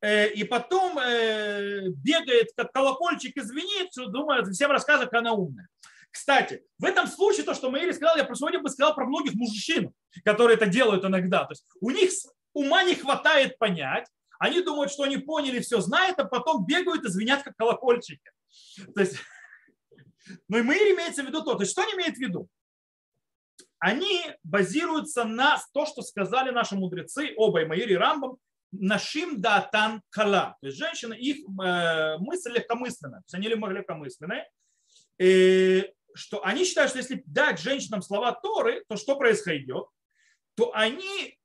и 0.02 0.44
потом 0.44 0.98
э, 0.98 1.88
бегает, 1.88 2.48
как 2.56 2.72
колокольчик 2.72 3.36
и 3.36 3.40
звенит, 3.40 3.90
думает, 3.96 4.48
всем 4.48 4.70
рассказывает, 4.70 5.10
как 5.10 5.20
она 5.20 5.32
умная. 5.32 5.68
Кстати, 6.10 6.62
в 6.78 6.84
этом 6.84 7.06
случае 7.06 7.44
то, 7.44 7.54
что 7.54 7.70
Маири 7.70 7.92
сказал, 7.92 8.16
я 8.16 8.24
про 8.24 8.34
сегодня 8.34 8.60
бы 8.60 8.70
сказал 8.70 8.94
про 8.94 9.06
многих 9.06 9.34
мужчин, 9.34 9.92
которые 10.24 10.56
это 10.56 10.66
делают 10.66 11.04
иногда. 11.04 11.44
То 11.44 11.52
есть 11.52 11.64
у 11.80 11.90
них 11.90 12.10
ума 12.52 12.82
не 12.84 12.94
хватает 12.94 13.58
понять, 13.58 14.06
они 14.38 14.62
думают, 14.62 14.92
что 14.92 15.02
они 15.02 15.18
поняли, 15.18 15.60
все 15.60 15.80
знают, 15.80 16.18
а 16.18 16.24
потом 16.24 16.64
бегают 16.64 17.04
и 17.04 17.08
звенят, 17.08 17.42
как 17.42 17.56
колокольчики. 17.56 18.30
То 18.94 19.00
есть, 19.00 19.16
ну 20.48 20.58
и 20.58 20.62
Маири 20.62 20.94
имеется 20.94 21.22
в 21.22 21.26
виду 21.26 21.42
то. 21.42 21.54
То 21.54 21.62
есть 21.62 21.72
что 21.72 21.82
они 21.82 21.94
имеют 21.94 22.16
в 22.16 22.20
виду? 22.20 22.48
они 23.80 24.22
базируются 24.42 25.24
на 25.24 25.58
то, 25.72 25.86
что 25.86 26.02
сказали 26.02 26.50
наши 26.50 26.74
мудрецы, 26.74 27.32
оба 27.36 27.62
и 27.62 27.64
Маир 27.64 27.88
и 27.88 27.94
Рамбам, 27.94 28.38
нашим 28.72 29.40
датан 29.40 30.02
кала. 30.10 30.56
То 30.60 30.66
есть 30.66 30.78
женщины, 30.78 31.14
их 31.14 31.38
э, 31.38 32.18
мысль 32.18 32.52
легкомысленная, 32.52 33.20
то 33.20 33.24
есть 33.24 33.34
они 33.34 33.48
легкомысленные, 33.48 34.48
и 35.20 35.90
что 36.14 36.44
они 36.44 36.64
считают, 36.64 36.90
что 36.90 36.98
если 36.98 37.22
дать 37.26 37.60
женщинам 37.60 38.02
слова 38.02 38.32
Торы, 38.32 38.84
то 38.88 38.96
что 38.96 39.16
происходит? 39.16 39.68
То 40.56 40.72
они 40.74 41.38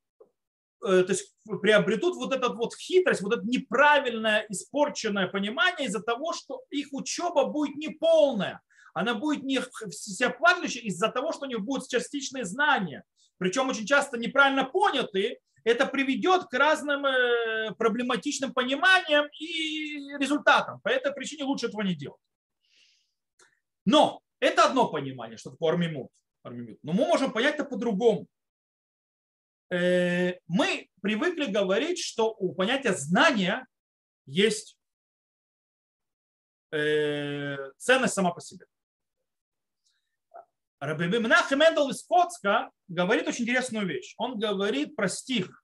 э, 0.84 1.02
то 1.02 1.12
есть 1.12 1.34
приобретут 1.44 2.16
вот 2.16 2.34
эту 2.34 2.54
вот 2.54 2.74
хитрость, 2.76 3.20
вот 3.20 3.34
это 3.34 3.46
неправильное, 3.46 4.46
испорченное 4.48 5.28
понимание 5.28 5.88
из-за 5.88 6.00
того, 6.00 6.32
что 6.32 6.62
их 6.70 6.88
учеба 6.92 7.46
будет 7.46 7.76
неполная 7.76 8.60
она 8.94 9.14
будет 9.14 9.42
не 9.42 9.60
всеохватывающей 9.90 10.80
из-за 10.82 11.08
того, 11.08 11.32
что 11.32 11.46
у 11.46 11.48
них 11.48 11.60
будут 11.60 11.88
частичные 11.88 12.44
знания, 12.44 13.04
причем 13.38 13.68
очень 13.68 13.86
часто 13.86 14.16
неправильно 14.16 14.64
понятые, 14.64 15.40
это 15.64 15.86
приведет 15.86 16.44
к 16.44 16.54
разным 16.54 17.04
э, 17.06 17.74
проблематичным 17.76 18.52
пониманиям 18.52 19.26
и 19.38 20.16
результатам. 20.18 20.80
По 20.80 20.88
этой 20.88 21.12
причине 21.12 21.44
лучше 21.44 21.66
этого 21.66 21.82
не 21.82 21.94
делать. 21.94 22.20
Но 23.86 24.22
это 24.40 24.66
одно 24.66 24.88
понимание, 24.88 25.38
что 25.38 25.50
такое 25.50 25.72
армимут. 25.72 26.10
Но 26.44 26.92
мы 26.92 27.06
можем 27.06 27.32
понять 27.32 27.54
это 27.54 27.64
по-другому. 27.64 28.26
Э, 29.70 30.34
мы 30.46 30.90
привыкли 31.00 31.46
говорить, 31.46 31.98
что 31.98 32.34
у 32.34 32.54
понятия 32.54 32.92
знания 32.92 33.66
есть 34.26 34.78
э, 36.70 37.56
ценность 37.78 38.14
сама 38.14 38.32
по 38.32 38.40
себе. 38.40 38.66
Рабиби 40.86 41.18
Менахем 41.18 41.62
Эндел 41.62 41.88
из 41.90 42.02
Коцка 42.02 42.70
говорит 42.88 43.26
очень 43.26 43.44
интересную 43.44 43.86
вещь. 43.86 44.14
Он 44.18 44.38
говорит 44.38 44.94
про 44.94 45.08
стих, 45.08 45.62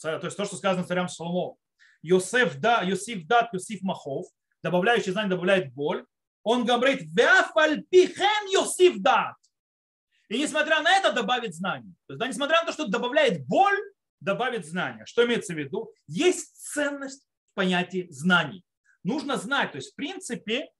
то 0.00 0.20
есть 0.22 0.36
то, 0.36 0.44
что 0.44 0.56
сказано 0.56 0.86
царям 0.86 1.08
Соломо. 1.08 1.56
Йосеф 2.02 2.56
да, 2.56 2.82
Йосиф 2.82 3.26
дат, 3.26 3.52
Йосиф 3.52 3.82
махов, 3.82 4.26
добавляющий 4.62 5.12
знание 5.12 5.30
добавляет 5.30 5.72
боль. 5.72 6.04
Он 6.42 6.64
говорит, 6.64 7.02
Веафальпихем 7.02 8.50
Йосиф 8.50 9.00
дат. 9.00 9.36
И 10.28 10.38
несмотря 10.38 10.80
на 10.80 10.90
это 10.96 11.12
добавит 11.12 11.54
знание. 11.54 11.94
То 12.06 12.14
есть, 12.14 12.20
да, 12.20 12.26
несмотря 12.26 12.60
на 12.60 12.66
то, 12.66 12.72
что 12.72 12.88
добавляет 12.88 13.46
боль, 13.46 13.78
добавит 14.20 14.66
знание. 14.66 15.04
Что 15.06 15.26
имеется 15.26 15.52
в 15.52 15.58
виду? 15.58 15.92
Есть 16.06 16.56
ценность 16.56 17.24
в 17.50 17.54
понятии 17.54 18.08
знаний. 18.10 18.64
Нужно 19.04 19.36
знать. 19.36 19.72
То 19.72 19.76
есть, 19.76 19.92
в 19.92 19.94
принципе, 19.94 20.70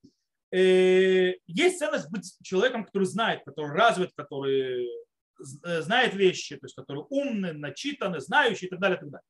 есть 0.56 1.78
ценность 1.78 2.10
быть 2.10 2.30
человеком, 2.42 2.84
который 2.84 3.04
знает, 3.04 3.42
который 3.44 3.74
развит, 3.74 4.10
который 4.14 4.86
э, 4.86 5.82
знает 5.82 6.14
вещи, 6.14 6.56
то 6.56 6.66
есть 6.66 6.74
который 6.74 7.04
умный, 7.08 7.54
начитанный, 7.54 8.20
знающий 8.20 8.66
и 8.66 8.68
так 8.68 8.78
далее. 8.78 8.98
И 8.98 9.00
так 9.00 9.10
далее. 9.10 9.26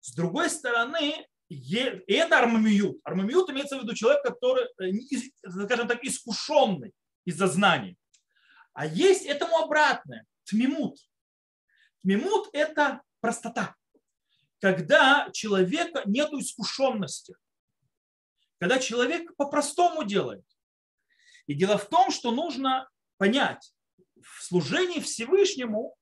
С 0.00 0.14
другой 0.14 0.48
стороны, 0.48 1.26
и 1.48 1.74
это 2.08 2.38
армамиют. 2.38 2.96
Армамиют 3.04 3.50
имеется 3.50 3.78
в 3.78 3.82
виду 3.82 3.94
человек, 3.94 4.22
который, 4.22 4.64
э, 4.80 4.92
скажем 5.64 5.86
так, 5.86 6.02
искушенный 6.02 6.92
из-за 7.26 7.46
знаний. 7.46 7.98
А 8.72 8.86
есть 8.86 9.26
этому 9.26 9.58
обратное, 9.58 10.24
тмимут. 10.44 10.98
Тмимут– 12.00 12.48
это 12.54 13.02
простота. 13.20 13.76
Когда 14.60 15.28
человека 15.32 16.02
нет 16.06 16.32
искушенности 16.32 17.34
когда 18.62 18.78
человек 18.78 19.34
по-простому 19.34 20.04
делает. 20.04 20.44
И 21.48 21.54
дело 21.54 21.78
в 21.78 21.88
том, 21.88 22.12
что 22.12 22.30
нужно 22.30 22.88
понять, 23.16 23.74
в 24.20 24.40
служении 24.40 25.00
Всевышнему 25.00 25.96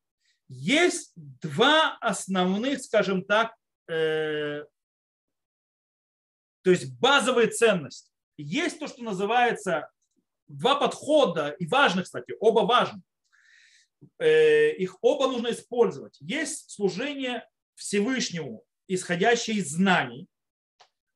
есть 0.46 1.12
два 1.16 1.96
основных, 2.02 2.82
скажем 2.82 3.24
так, 3.24 3.54
э, 3.88 4.66
то 6.60 6.70
есть 6.70 6.92
базовые 6.98 7.48
ценности. 7.48 8.12
Есть 8.36 8.78
то, 8.78 8.88
что 8.88 9.04
называется 9.04 9.90
два 10.46 10.74
подхода, 10.74 11.56
и 11.58 11.66
важных, 11.66 12.04
кстати, 12.04 12.34
оба 12.40 12.66
важны. 12.66 13.00
Э, 14.18 14.70
их 14.72 14.98
оба 15.00 15.28
нужно 15.28 15.50
использовать. 15.52 16.18
Есть 16.20 16.72
служение 16.72 17.48
Всевышнему, 17.74 18.66
исходящее 18.86 19.56
из 19.56 19.70
знаний, 19.70 20.28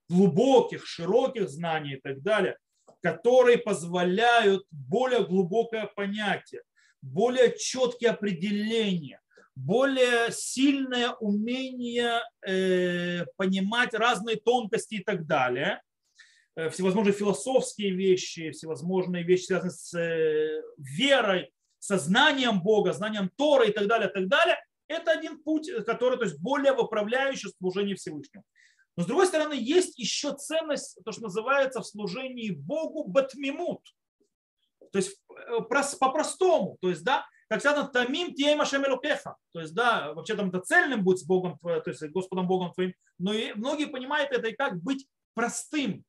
глубоких, 0.09 0.87
широких 0.87 1.49
знаний 1.49 1.95
и 1.95 2.01
так 2.01 2.23
далее, 2.23 2.57
которые 3.03 3.59
позволяют 3.59 4.65
более 4.71 5.25
глубокое 5.25 5.87
понятие, 5.95 6.63
более 7.03 7.57
четкие 7.57 8.11
определения, 8.11 9.21
более 9.55 10.33
сильное 10.33 11.11
умение 11.21 12.21
э, 12.47 13.25
понимать 13.37 13.95
разные 13.95 14.37
тонкости 14.37 14.97
и 14.97 15.05
так 15.05 15.27
далее, 15.27 15.83
э, 16.57 16.71
всевозможные 16.71 17.13
философские 17.13 17.95
вещи, 17.95 18.51
всевозможные 18.51 19.23
вещи, 19.23 19.45
связанные 19.45 19.71
с 19.71 19.95
э, 19.99 20.63
верой, 20.79 21.53
сознанием 21.79 22.63
Бога, 22.63 22.93
знанием 22.93 23.31
Тора 23.37 23.67
и 23.67 23.73
так 23.73 23.87
далее, 23.87 24.09
и 24.09 24.13
так 24.13 24.29
далее. 24.29 24.57
Это 24.89 25.13
один 25.13 25.43
путь, 25.43 25.71
который 25.87 26.19
то 26.19 26.25
есть 26.25 26.39
более 26.41 26.73
выправляющий 26.73 27.51
служение 27.59 27.97
Всевышнему. 27.97 28.45
Но 28.97 29.03
с 29.03 29.07
другой 29.07 29.27
стороны, 29.27 29.55
есть 29.55 29.99
еще 29.99 30.35
ценность, 30.35 30.99
то, 31.05 31.13
что 31.13 31.23
называется 31.23 31.81
в 31.81 31.87
служении 31.87 32.51
Богу 32.51 33.05
батмимут. 33.05 33.81
То 34.93 34.99
есть 34.99 35.19
э, 35.49 35.61
по-простому. 35.63 36.79
То 36.81 36.91
есть, 36.91 37.03
да, 37.03 37.27
как 37.49 37.61
сказано, 37.61 37.89
тамим 37.89 38.35
тием 38.35 38.61
ашем 38.61 38.85
элокеха. 38.85 39.37
То 39.53 39.61
есть, 39.61 39.75
да, 39.75 40.13
вообще 40.13 40.37
там 40.37 40.49
это 40.49 40.61
цельным 40.61 41.03
будет 41.03 41.19
с 41.19 41.25
Богом, 41.25 41.59
то 41.59 41.83
есть 41.87 42.03
Господом 42.11 42.47
Богом 42.47 42.73
твоим. 42.73 42.95
Но 43.19 43.33
и 43.33 43.53
многие 43.55 43.87
понимают 43.87 44.31
это 44.31 44.49
и 44.49 44.55
как 44.55 44.81
быть 44.81 45.07
простым, 45.35 46.05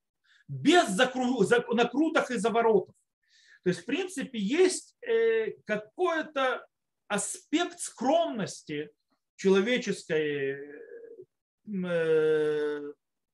без 0.48 0.88
закру, 0.90 1.44
накруток 1.74 2.30
и 2.32 2.38
заворотов. 2.38 2.96
То 3.64 3.70
есть, 3.70 3.82
в 3.82 3.86
принципе, 3.86 4.38
есть 4.38 4.96
э, 5.02 5.54
какой-то 5.66 6.66
аспект 7.08 7.80
скромности 7.80 8.92
человеческой 9.36 10.52
э, 10.52 10.86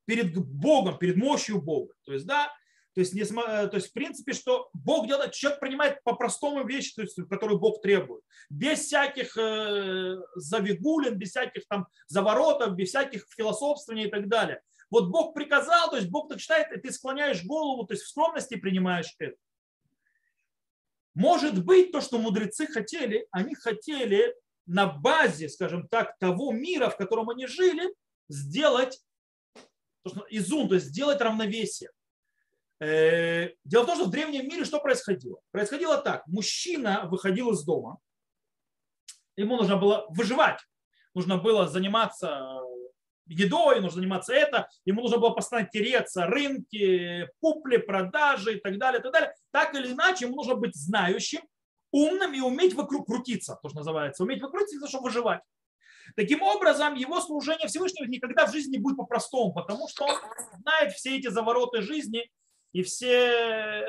перед 0.06 0.36
Богом, 0.36 0.98
перед 0.98 1.16
мощью 1.16 1.60
Бога. 1.60 1.94
То 2.04 2.12
есть, 2.12 2.26
да, 2.26 2.52
то 2.94 3.00
есть, 3.00 3.14
не, 3.14 3.24
то 3.24 3.70
есть, 3.72 3.88
в 3.88 3.92
принципе, 3.92 4.34
что 4.34 4.68
Бог 4.74 5.06
делает, 5.06 5.32
человек 5.32 5.60
принимает 5.60 6.02
по-простому 6.04 6.66
вещи, 6.66 6.94
то 6.94 7.02
есть, 7.02 7.16
которые 7.30 7.58
Бог 7.58 7.80
требует. 7.80 8.22
Без 8.50 8.80
всяких 8.80 9.34
э, 9.38 10.16
завигулин, 10.34 11.16
без 11.16 11.30
всяких 11.30 11.66
там 11.68 11.86
заворотов, 12.06 12.74
без 12.74 12.90
всяких 12.90 13.26
философствований 13.34 14.08
и 14.08 14.10
так 14.10 14.28
далее. 14.28 14.60
Вот 14.90 15.08
Бог 15.08 15.32
приказал, 15.32 15.88
то 15.88 15.96
есть 15.96 16.10
Бог 16.10 16.28
так 16.28 16.38
считает, 16.38 16.70
и 16.70 16.78
ты 16.78 16.92
склоняешь 16.92 17.44
голову, 17.46 17.86
то 17.86 17.94
есть 17.94 18.04
в 18.04 18.08
скромности 18.08 18.56
принимаешь 18.56 19.14
это. 19.18 19.36
Может 21.14 21.64
быть, 21.64 21.92
то, 21.92 22.02
что 22.02 22.18
мудрецы 22.18 22.66
хотели, 22.66 23.26
они 23.30 23.54
хотели 23.54 24.34
на 24.66 24.86
базе, 24.86 25.48
скажем 25.48 25.88
так, 25.88 26.18
того 26.18 26.52
мира, 26.52 26.90
в 26.90 26.98
котором 26.98 27.30
они 27.30 27.46
жили, 27.46 27.94
сделать 28.32 29.00
изум, 30.30 30.68
то 30.68 30.74
есть 30.74 30.86
сделать 30.86 31.20
равновесие. 31.20 31.90
Э, 32.80 33.50
дело 33.64 33.84
в 33.84 33.86
том, 33.86 33.96
что 33.96 34.04
в 34.06 34.10
древнем 34.10 34.48
мире 34.48 34.64
что 34.64 34.80
происходило? 34.80 35.38
Происходило 35.52 35.98
так. 35.98 36.26
Мужчина 36.26 37.06
выходил 37.10 37.52
из 37.52 37.62
дома, 37.64 37.98
ему 39.36 39.56
нужно 39.56 39.76
было 39.76 40.06
выживать, 40.10 40.58
нужно 41.14 41.38
было 41.38 41.68
заниматься 41.68 42.60
едой, 43.26 43.80
нужно 43.80 44.00
заниматься 44.00 44.34
это, 44.34 44.68
ему 44.84 45.02
нужно 45.02 45.18
было 45.18 45.30
постоянно 45.30 45.68
тереться, 45.68 46.26
рынки, 46.26 47.28
купли, 47.40 47.76
продажи 47.76 48.56
и 48.56 48.60
так 48.60 48.78
далее, 48.78 49.00
и 49.00 49.02
так 49.02 49.12
далее. 49.12 49.32
Так 49.52 49.74
или 49.74 49.92
иначе, 49.92 50.26
ему 50.26 50.36
нужно 50.36 50.56
быть 50.56 50.74
знающим, 50.74 51.42
умным 51.92 52.34
и 52.34 52.40
уметь 52.40 52.74
вокруг 52.74 53.06
крутиться, 53.06 53.58
то, 53.62 53.68
что 53.68 53.78
называется, 53.78 54.24
уметь 54.24 54.42
вокруг 54.42 54.62
крутиться, 54.62 54.88
чтобы 54.88 55.04
выживать. 55.04 55.40
Таким 56.16 56.42
образом, 56.42 56.94
его 56.94 57.20
служение 57.20 57.68
Всевышнего 57.68 58.06
никогда 58.06 58.46
в 58.46 58.52
жизни 58.52 58.72
не 58.72 58.78
будет 58.78 58.96
по-простому, 58.96 59.52
потому 59.52 59.88
что 59.88 60.04
он 60.04 60.16
знает 60.60 60.92
все 60.92 61.16
эти 61.16 61.28
завороты 61.28 61.82
жизни 61.82 62.30
и 62.72 62.82
все 62.82 63.84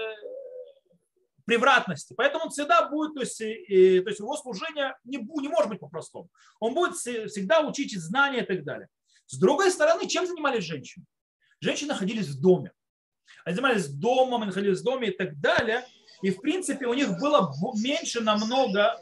превратности. 1.45 2.13
Поэтому 2.15 2.45
он 2.45 2.49
всегда 2.51 2.87
будет, 2.87 3.15
то 3.15 3.21
есть, 3.21 3.41
и, 3.41 3.99
то 3.99 4.09
есть 4.09 4.19
его 4.19 4.35
служение 4.37 4.95
не, 5.03 5.17
не 5.17 5.47
может 5.47 5.69
быть 5.69 5.79
по-простому. 5.79 6.29
Он 6.59 6.73
будет 6.73 6.95
всегда 6.95 7.61
учить 7.61 7.93
знания 7.99 8.43
и 8.43 8.45
так 8.45 8.63
далее. 8.63 8.87
С 9.25 9.37
другой 9.37 9.71
стороны, 9.71 10.07
чем 10.07 10.25
занимались 10.25 10.63
женщины? 10.63 11.05
Женщины 11.59 11.89
находились 11.89 12.27
в 12.27 12.41
доме. 12.41 12.71
Они 13.45 13.55
занимались 13.55 13.87
домом, 13.87 14.41
они 14.41 14.47
находились 14.47 14.79
в 14.79 14.83
доме 14.83 15.09
и 15.09 15.17
так 15.17 15.39
далее. 15.39 15.85
И, 16.21 16.29
в 16.31 16.39
принципе, 16.39 16.85
у 16.85 16.93
них 16.93 17.19
было 17.19 17.53
меньше 17.75 18.21
намного 18.21 18.99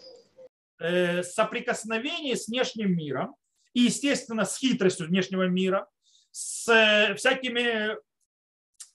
э, 0.81 1.23
соприкосновений 1.23 2.35
с 2.35 2.47
внешним 2.47 2.95
миром. 2.95 3.35
И, 3.73 3.81
естественно, 3.81 4.43
с 4.43 4.57
хитростью 4.57 5.07
внешнего 5.07 5.47
мира, 5.47 5.87
с 6.31 6.67
э, 6.67 7.15
всякими 7.15 7.95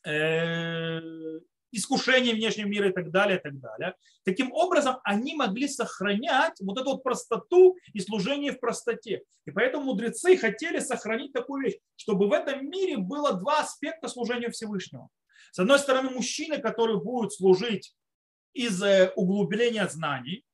э, 0.06 1.40
искушением 1.72 2.36
внешнего 2.36 2.66
мира 2.66 2.88
и 2.88 2.92
так 2.92 3.10
далее, 3.10 3.38
и 3.38 3.40
так 3.40 3.58
далее. 3.58 3.94
Таким 4.24 4.52
образом, 4.52 4.98
они 5.04 5.34
могли 5.34 5.68
сохранять 5.68 6.54
вот 6.60 6.78
эту 6.78 6.90
вот 6.90 7.02
простоту 7.02 7.76
и 7.92 8.00
служение 8.00 8.52
в 8.52 8.60
простоте. 8.60 9.22
И 9.46 9.50
поэтому 9.50 9.84
мудрецы 9.84 10.36
хотели 10.36 10.80
сохранить 10.80 11.32
такую 11.32 11.64
вещь, 11.64 11.76
чтобы 11.96 12.28
в 12.28 12.32
этом 12.32 12.68
мире 12.68 12.98
было 12.98 13.34
два 13.34 13.60
аспекта 13.60 14.08
служения 14.08 14.50
Всевышнего. 14.50 15.08
С 15.52 15.58
одной 15.58 15.78
стороны, 15.78 16.10
мужчины, 16.10 16.58
которые 16.58 17.00
будут 17.00 17.32
служить 17.32 17.94
из 18.52 18.82
углубления 19.14 19.86
знаний, 19.88 20.44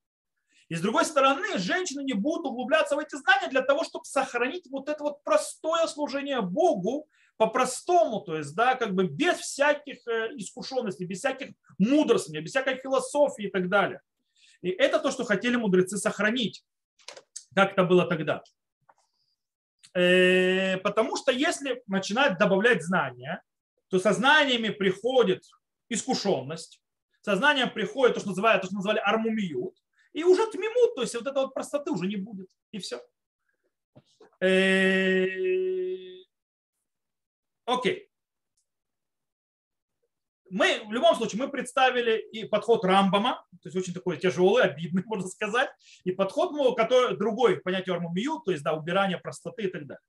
и 0.73 0.75
с 0.75 0.81
другой 0.81 1.05
стороны, 1.05 1.59
женщины 1.59 2.03
не 2.03 2.15
будут 2.15 2.47
углубляться 2.47 2.97
в 2.97 2.99
эти 2.99 3.15
знания 3.17 3.49
для 3.49 3.61
того, 3.61 3.85
чтобы 3.85 4.07
сохранить 4.07 4.67
вот 4.71 4.89
это 4.89 5.03
вот 5.05 5.23
простое 5.23 5.87
служение 5.87 6.41
Богу, 6.41 7.11
по-простому, 7.37 8.21
то 8.21 8.39
есть, 8.39 8.55
да, 8.55 8.75
как 8.75 8.95
бы 8.95 9.07
без 9.07 9.37
всяких 9.37 9.99
э, 10.09 10.31
искушенностей, 10.37 11.05
без 11.05 11.19
всяких 11.19 11.51
мудростей, 11.77 12.41
без 12.41 12.53
всякой 12.53 12.77
философии 12.77 13.49
и 13.49 13.51
так 13.51 13.69
далее. 13.69 14.01
И 14.63 14.71
это 14.71 14.99
то, 14.99 15.11
что 15.11 15.25
хотели 15.25 15.57
мудрецы 15.57 15.99
сохранить, 15.99 16.65
как 17.55 17.73
это 17.73 17.85
было 17.85 18.07
тогда. 18.07 18.43
Э, 19.93 20.79
потому 20.79 21.19
что 21.19 21.33
если 21.33 21.83
начинать 21.87 22.39
добавлять 22.39 22.83
знания, 22.83 23.43
то 23.89 23.99
со 23.99 24.15
знаниями 24.15 24.71
приходит 24.71 25.43
искушенность, 25.91 26.81
со 27.21 27.37
знанием 27.37 27.69
приходит 27.69 28.15
то, 28.15 28.21
что 28.21 28.31
называют, 28.31 28.63
то, 28.63 28.69
что 28.69 28.77
называли 28.77 29.01
армумиют, 29.01 29.82
и 30.13 30.25
уже 30.25 30.51
тмимут, 30.51 30.95
то 30.95 31.03
есть 31.03 31.15
вот 31.15 31.27
этой 31.27 31.43
вот 31.43 31.55
простоты 31.55 31.91
уже 31.91 32.07
не 32.07 32.17
будет, 32.17 32.49
и 32.71 32.79
все. 32.79 33.01
Э, 34.41 35.27
Окей. 37.65 38.09
Мы 40.51 40.85
в 40.87 40.93
любом 40.93 41.15
случае 41.17 41.43
мы 41.43 41.51
представили 41.51 42.19
и 42.19 42.45
подход 42.45 42.85
Рамбама, 42.85 43.47
то 43.63 43.69
есть 43.69 43.77
очень 43.77 43.95
такой 43.95 44.19
тяжелый, 44.19 44.65
обидный, 44.65 45.03
можно 45.07 45.27
сказать, 45.29 45.71
и 46.05 46.13
подход, 46.13 46.77
который 46.77 47.17
другой 47.17 47.61
понятие 47.61 47.95
Армумию, 47.95 48.41
то 48.45 48.51
есть 48.51 48.63
да, 48.63 48.75
убирание 48.75 49.19
простоты 49.19 49.63
и 49.63 49.69
так 49.69 49.87
далее. 49.87 50.03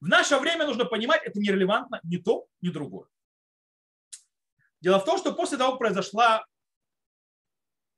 В 0.00 0.08
наше 0.08 0.38
время 0.38 0.66
нужно 0.66 0.84
понимать, 0.84 1.22
это 1.24 1.38
нерелевантно 1.38 2.00
ни 2.02 2.16
то, 2.16 2.46
ни 2.60 2.70
другое. 2.70 3.08
Дело 4.80 4.98
в 4.98 5.04
том, 5.04 5.18
что 5.18 5.32
после 5.32 5.56
того, 5.56 5.72
как 5.72 5.78
произошла 5.78 6.44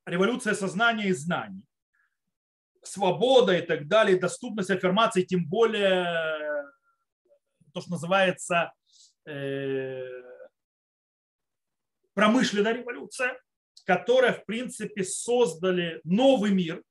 революция 0.09 0.55
сознания 0.55 1.09
и 1.09 1.12
знаний, 1.12 1.62
свобода 2.83 3.57
и 3.57 3.62
так 3.62 3.87
далее, 3.87 4.18
доступность 4.18 4.71
аффирмации, 4.71 5.23
тем 5.23 5.47
более 5.47 6.05
то, 7.73 7.81
что 7.81 7.90
называется 7.90 8.73
Э, 9.29 10.23
промышленная 12.14 12.73
революция, 12.73 13.38
которая, 13.85 14.33
в 14.33 14.47
принципе, 14.47 15.05
создали 15.05 16.01
новый 16.03 16.51
мир, 16.51 16.83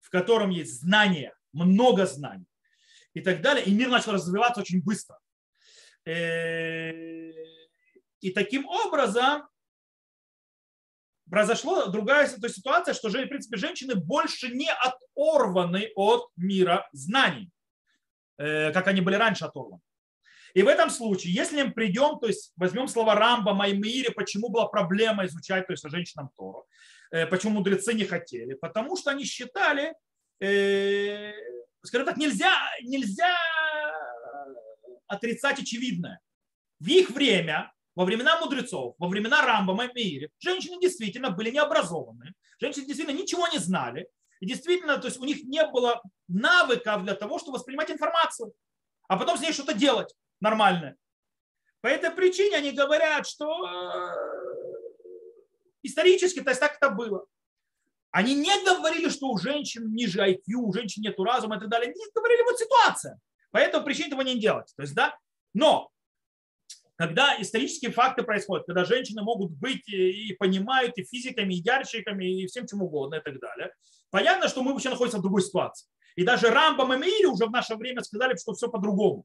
в 0.00 0.10
котором 0.10 0.50
есть 0.50 0.80
знания, 0.80 1.32
много 1.52 2.04
знаний 2.04 2.46
и 3.14 3.20
так 3.20 3.42
далее. 3.42 3.64
И 3.64 3.72
мир 3.72 3.90
начал 3.90 4.10
развиваться 4.10 4.60
очень 4.60 4.82
быстро. 4.82 5.20
Э, 6.04 7.30
и 8.20 8.30
таким 8.34 8.66
образом 8.66 9.48
произошла 11.30 11.86
другая 11.86 12.26
ситуация, 12.28 12.94
что, 12.94 13.08
в 13.08 13.12
принципе, 13.12 13.56
женщины 13.56 13.94
больше 13.94 14.48
не 14.48 14.70
оторваны 14.70 15.90
от 15.96 16.30
мира 16.36 16.88
знаний, 16.92 17.50
э, 18.38 18.72
как 18.72 18.86
они 18.88 19.00
были 19.00 19.16
раньше 19.16 19.44
оторваны. 19.44 19.80
И 20.54 20.62
в 20.62 20.68
этом 20.68 20.90
случае, 20.90 21.34
если 21.34 21.62
мы 21.62 21.72
придем, 21.72 22.18
то 22.18 22.26
есть 22.26 22.52
возьмем 22.56 22.88
слова 22.88 23.14
Рамба, 23.14 23.54
Маймире, 23.54 24.10
почему 24.10 24.48
была 24.48 24.66
проблема 24.66 25.26
изучать, 25.26 25.66
то 25.66 25.72
есть 25.72 25.88
женщинам 25.88 26.30
Тору, 26.36 26.66
э, 27.10 27.26
почему 27.26 27.54
мудрецы 27.54 27.94
не 27.94 28.04
хотели, 28.04 28.54
потому 28.54 28.96
что 28.96 29.10
они 29.10 29.24
считали, 29.24 29.94
э, 30.40 31.32
скажем 31.82 32.06
так, 32.06 32.16
нельзя, 32.16 32.52
нельзя 32.82 33.36
отрицать 35.06 35.60
очевидное. 35.60 36.20
В 36.80 36.88
их 36.88 37.10
время, 37.10 37.72
во 37.98 38.04
времена 38.04 38.38
мудрецов, 38.38 38.94
во 38.98 39.08
времена 39.08 39.44
Рамба, 39.44 39.74
Маймире, 39.74 40.30
женщины 40.38 40.80
действительно 40.80 41.30
были 41.30 41.50
необразованы, 41.50 42.32
женщины 42.60 42.86
действительно 42.86 43.16
ничего 43.20 43.48
не 43.48 43.58
знали, 43.58 44.08
и 44.38 44.46
действительно, 44.46 44.98
то 44.98 45.08
есть 45.08 45.18
у 45.18 45.24
них 45.24 45.42
не 45.42 45.66
было 45.66 46.00
навыков 46.28 47.02
для 47.02 47.14
того, 47.16 47.40
чтобы 47.40 47.58
воспринимать 47.58 47.90
информацию, 47.90 48.52
а 49.08 49.16
потом 49.16 49.36
с 49.36 49.40
ней 49.40 49.52
что-то 49.52 49.74
делать 49.74 50.14
нормальное. 50.38 50.96
По 51.80 51.88
этой 51.88 52.12
причине 52.12 52.58
они 52.58 52.70
говорят, 52.70 53.26
что 53.26 53.66
э, 53.66 54.14
исторически, 55.82 56.40
то 56.40 56.50
есть 56.50 56.60
так 56.60 56.76
это 56.76 56.90
было. 56.90 57.26
Они 58.12 58.36
не 58.36 58.64
говорили, 58.64 59.08
что 59.08 59.26
у 59.26 59.38
женщин 59.38 59.92
ниже 59.92 60.20
IQ, 60.20 60.54
у 60.54 60.72
женщин 60.72 61.02
нет 61.02 61.18
разума 61.18 61.56
и 61.56 61.58
так 61.58 61.68
далее. 61.68 61.90
Они 61.90 62.00
говорили, 62.14 62.42
вот 62.44 62.60
ситуация. 62.60 63.18
По 63.50 63.58
этой 63.58 63.82
причине 63.82 64.06
этого 64.06 64.20
не 64.20 64.38
делать. 64.38 64.72
То 64.76 64.82
есть, 64.82 64.94
да, 64.94 65.18
но 65.52 65.90
когда 66.98 67.40
исторические 67.40 67.92
факты 67.92 68.24
происходят, 68.24 68.66
когда 68.66 68.84
женщины 68.84 69.22
могут 69.22 69.52
быть 69.52 69.88
и 69.88 70.32
понимают 70.32 70.98
и 70.98 71.04
физиками, 71.04 71.54
и 71.54 71.62
ярчиками, 71.62 72.42
и 72.42 72.46
всем 72.48 72.66
чем 72.66 72.82
угодно 72.82 73.14
и 73.14 73.20
так 73.20 73.38
далее, 73.38 73.72
понятно, 74.10 74.48
что 74.48 74.62
мы 74.62 74.72
вообще 74.72 74.90
находимся 74.90 75.18
в 75.18 75.22
другой 75.22 75.42
ситуации. 75.42 75.88
И 76.16 76.24
даже 76.24 76.50
Рамбам 76.50 76.92
и 76.92 76.96
Мири 76.96 77.26
уже 77.26 77.46
в 77.46 77.52
наше 77.52 77.76
время 77.76 78.02
сказали, 78.02 78.36
что 78.36 78.52
все 78.52 78.68
по-другому. 78.68 79.24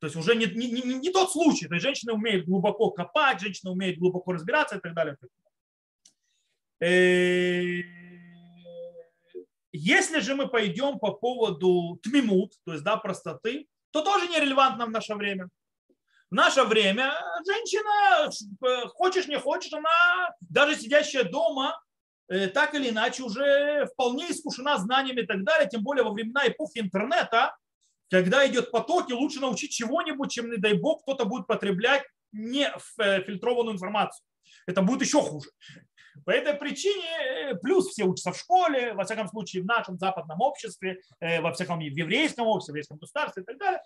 То 0.00 0.06
есть 0.06 0.16
уже 0.16 0.36
не, 0.36 0.44
не, 0.44 0.70
не, 0.70 0.82
не 0.82 1.10
тот 1.10 1.32
случай. 1.32 1.66
То 1.66 1.74
есть 1.76 1.82
женщина 1.82 2.12
умеет 2.12 2.44
глубоко 2.44 2.90
копать, 2.90 3.40
женщина 3.40 3.72
умеет 3.72 3.98
глубоко 3.98 4.32
разбираться 4.32 4.76
и 4.76 4.80
так 4.80 4.94
далее. 4.94 5.16
Э, 6.80 7.82
Если 9.72 10.20
же 10.20 10.34
мы 10.34 10.46
пойдем 10.48 10.98
по 10.98 11.12
поводу 11.12 11.98
тмимут, 12.02 12.52
то 12.66 12.72
есть 12.72 12.84
да, 12.84 12.98
простоты, 12.98 13.66
то 13.92 14.02
тоже 14.02 14.28
нерелевантно 14.28 14.84
в 14.84 14.90
наше 14.90 15.14
время. 15.14 15.48
В 16.30 16.34
наше 16.34 16.62
время 16.64 17.10
женщина, 17.46 18.30
хочешь 18.88 19.28
не 19.28 19.38
хочешь, 19.38 19.72
она 19.72 20.34
даже 20.40 20.76
сидящая 20.76 21.24
дома, 21.24 21.80
э, 22.28 22.48
так 22.48 22.74
или 22.74 22.90
иначе 22.90 23.22
уже 23.22 23.86
вполне 23.94 24.30
искушена 24.30 24.76
знаниями 24.76 25.22
и 25.22 25.26
так 25.26 25.42
далее, 25.42 25.68
тем 25.70 25.82
более 25.82 26.04
во 26.04 26.12
времена 26.12 26.46
эпохи 26.46 26.80
интернета, 26.80 27.56
когда 28.10 28.46
идет 28.46 28.70
поток, 28.70 29.08
и 29.08 29.14
лучше 29.14 29.40
научить 29.40 29.70
чего-нибудь, 29.70 30.30
чем, 30.30 30.50
не 30.50 30.58
дай 30.58 30.74
бог, 30.74 31.00
кто-то 31.02 31.24
будет 31.24 31.46
потреблять 31.46 32.04
не 32.32 32.70
э, 32.98 33.22
фильтрованную 33.22 33.76
информацию. 33.76 34.22
Это 34.66 34.82
будет 34.82 35.00
еще 35.00 35.22
хуже. 35.22 35.48
По 36.26 36.30
этой 36.30 36.52
причине, 36.52 37.52
э, 37.52 37.54
плюс 37.54 37.88
все 37.88 38.04
учатся 38.04 38.32
в 38.32 38.38
школе, 38.38 38.92
во 38.92 39.04
всяком 39.04 39.28
случае 39.28 39.62
в 39.62 39.66
нашем 39.66 39.98
западном 39.98 40.42
обществе, 40.42 41.00
во 41.22 41.52
всяком 41.52 41.78
в 41.78 41.82
еврейском 41.82 42.46
обществе, 42.46 42.72
в 42.72 42.74
еврейском 42.74 42.98
государстве 42.98 43.44
и 43.44 43.46
так 43.46 43.56
далее, 43.56 43.80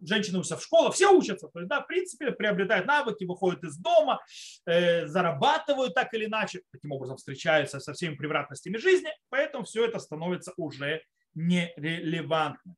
женщины 0.00 0.38
учатся 0.38 0.56
в 0.56 0.62
школах, 0.62 0.94
все 0.94 1.12
учатся, 1.12 1.48
то 1.48 1.60
есть, 1.60 1.68
да, 1.68 1.80
в 1.80 1.86
принципе, 1.86 2.32
приобретают 2.32 2.86
навыки, 2.86 3.24
выходят 3.24 3.62
из 3.64 3.76
дома, 3.76 4.20
э, 4.66 5.06
зарабатывают 5.06 5.94
так 5.94 6.12
или 6.14 6.26
иначе, 6.26 6.62
таким 6.72 6.92
образом 6.92 7.16
встречаются 7.16 7.80
со 7.80 7.92
всеми 7.92 8.14
превратностями 8.14 8.76
жизни, 8.76 9.10
поэтому 9.28 9.64
все 9.64 9.84
это 9.84 9.98
становится 9.98 10.52
уже 10.56 11.02
нерелевантным. 11.34 12.76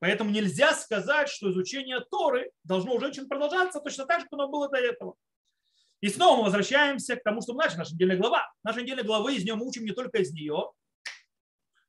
Поэтому 0.00 0.30
нельзя 0.30 0.74
сказать, 0.74 1.28
что 1.28 1.50
изучение 1.50 2.00
Торы 2.10 2.50
должно 2.62 2.94
у 2.94 3.00
женщин 3.00 3.28
продолжаться 3.28 3.80
точно 3.80 4.06
так 4.06 4.20
же, 4.20 4.26
как 4.26 4.34
оно 4.34 4.48
было 4.48 4.68
до 4.68 4.78
этого. 4.78 5.14
И 6.00 6.08
снова 6.08 6.38
мы 6.38 6.44
возвращаемся 6.44 7.16
к 7.16 7.24
тому, 7.24 7.42
что 7.42 7.54
мы 7.54 7.64
начали, 7.64 7.78
наша 7.78 7.94
недельная 7.94 8.16
глава. 8.16 8.52
Наша 8.62 8.82
недельная 8.82 9.04
глава, 9.04 9.32
из 9.32 9.44
нее 9.44 9.56
мы 9.56 9.66
учим 9.66 9.84
не 9.84 9.90
только 9.90 10.18
из 10.18 10.32
нее, 10.32 10.70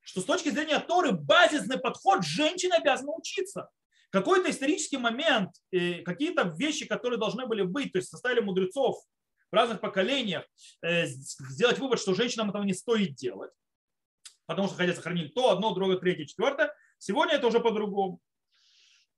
что 0.02 0.22
с 0.22 0.26
точки 0.26 0.50
зрения 0.50 0.80
Торы 0.80 1.12
базисный 1.12 1.78
подход 1.78 2.26
женщины 2.26 2.74
обязаны 2.74 3.12
учиться 3.12 3.70
какой-то 4.10 4.50
исторический 4.50 4.98
момент, 4.98 5.52
э, 5.72 6.02
какие-то 6.02 6.54
вещи, 6.58 6.86
которые 6.86 7.20
должны 7.20 7.46
были 7.46 7.62
быть, 7.62 7.92
то 7.92 8.00
есть 8.00 8.10
составили 8.10 8.40
мудрецов 8.40 8.98
в 9.52 9.56
разных 9.56 9.82
поколениях, 9.82 10.46
э, 10.82 11.06
сделать 11.06 11.80
вывод, 11.80 12.00
что 12.00 12.14
женщинам 12.14 12.50
этого 12.50 12.64
не 12.64 12.74
стоит 12.74 13.16
делать, 13.16 13.52
потому 14.46 14.68
что 14.68 14.78
хотят 14.78 14.96
сохранить 14.96 15.34
то, 15.34 15.52
одно, 15.52 15.74
другое, 15.74 15.98
третье, 15.98 16.26
четвертое. 16.26 16.74
Сегодня 16.98 17.36
это 17.36 17.48
уже 17.48 17.60
по-другому. 17.60 18.20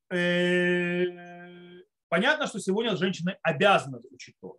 Э, 0.10 1.06
понятно, 2.10 2.48
что 2.48 2.60
сегодня 2.60 2.96
женщины 2.98 3.38
обязаны 3.42 4.00
учить 4.12 4.36
то. 4.42 4.58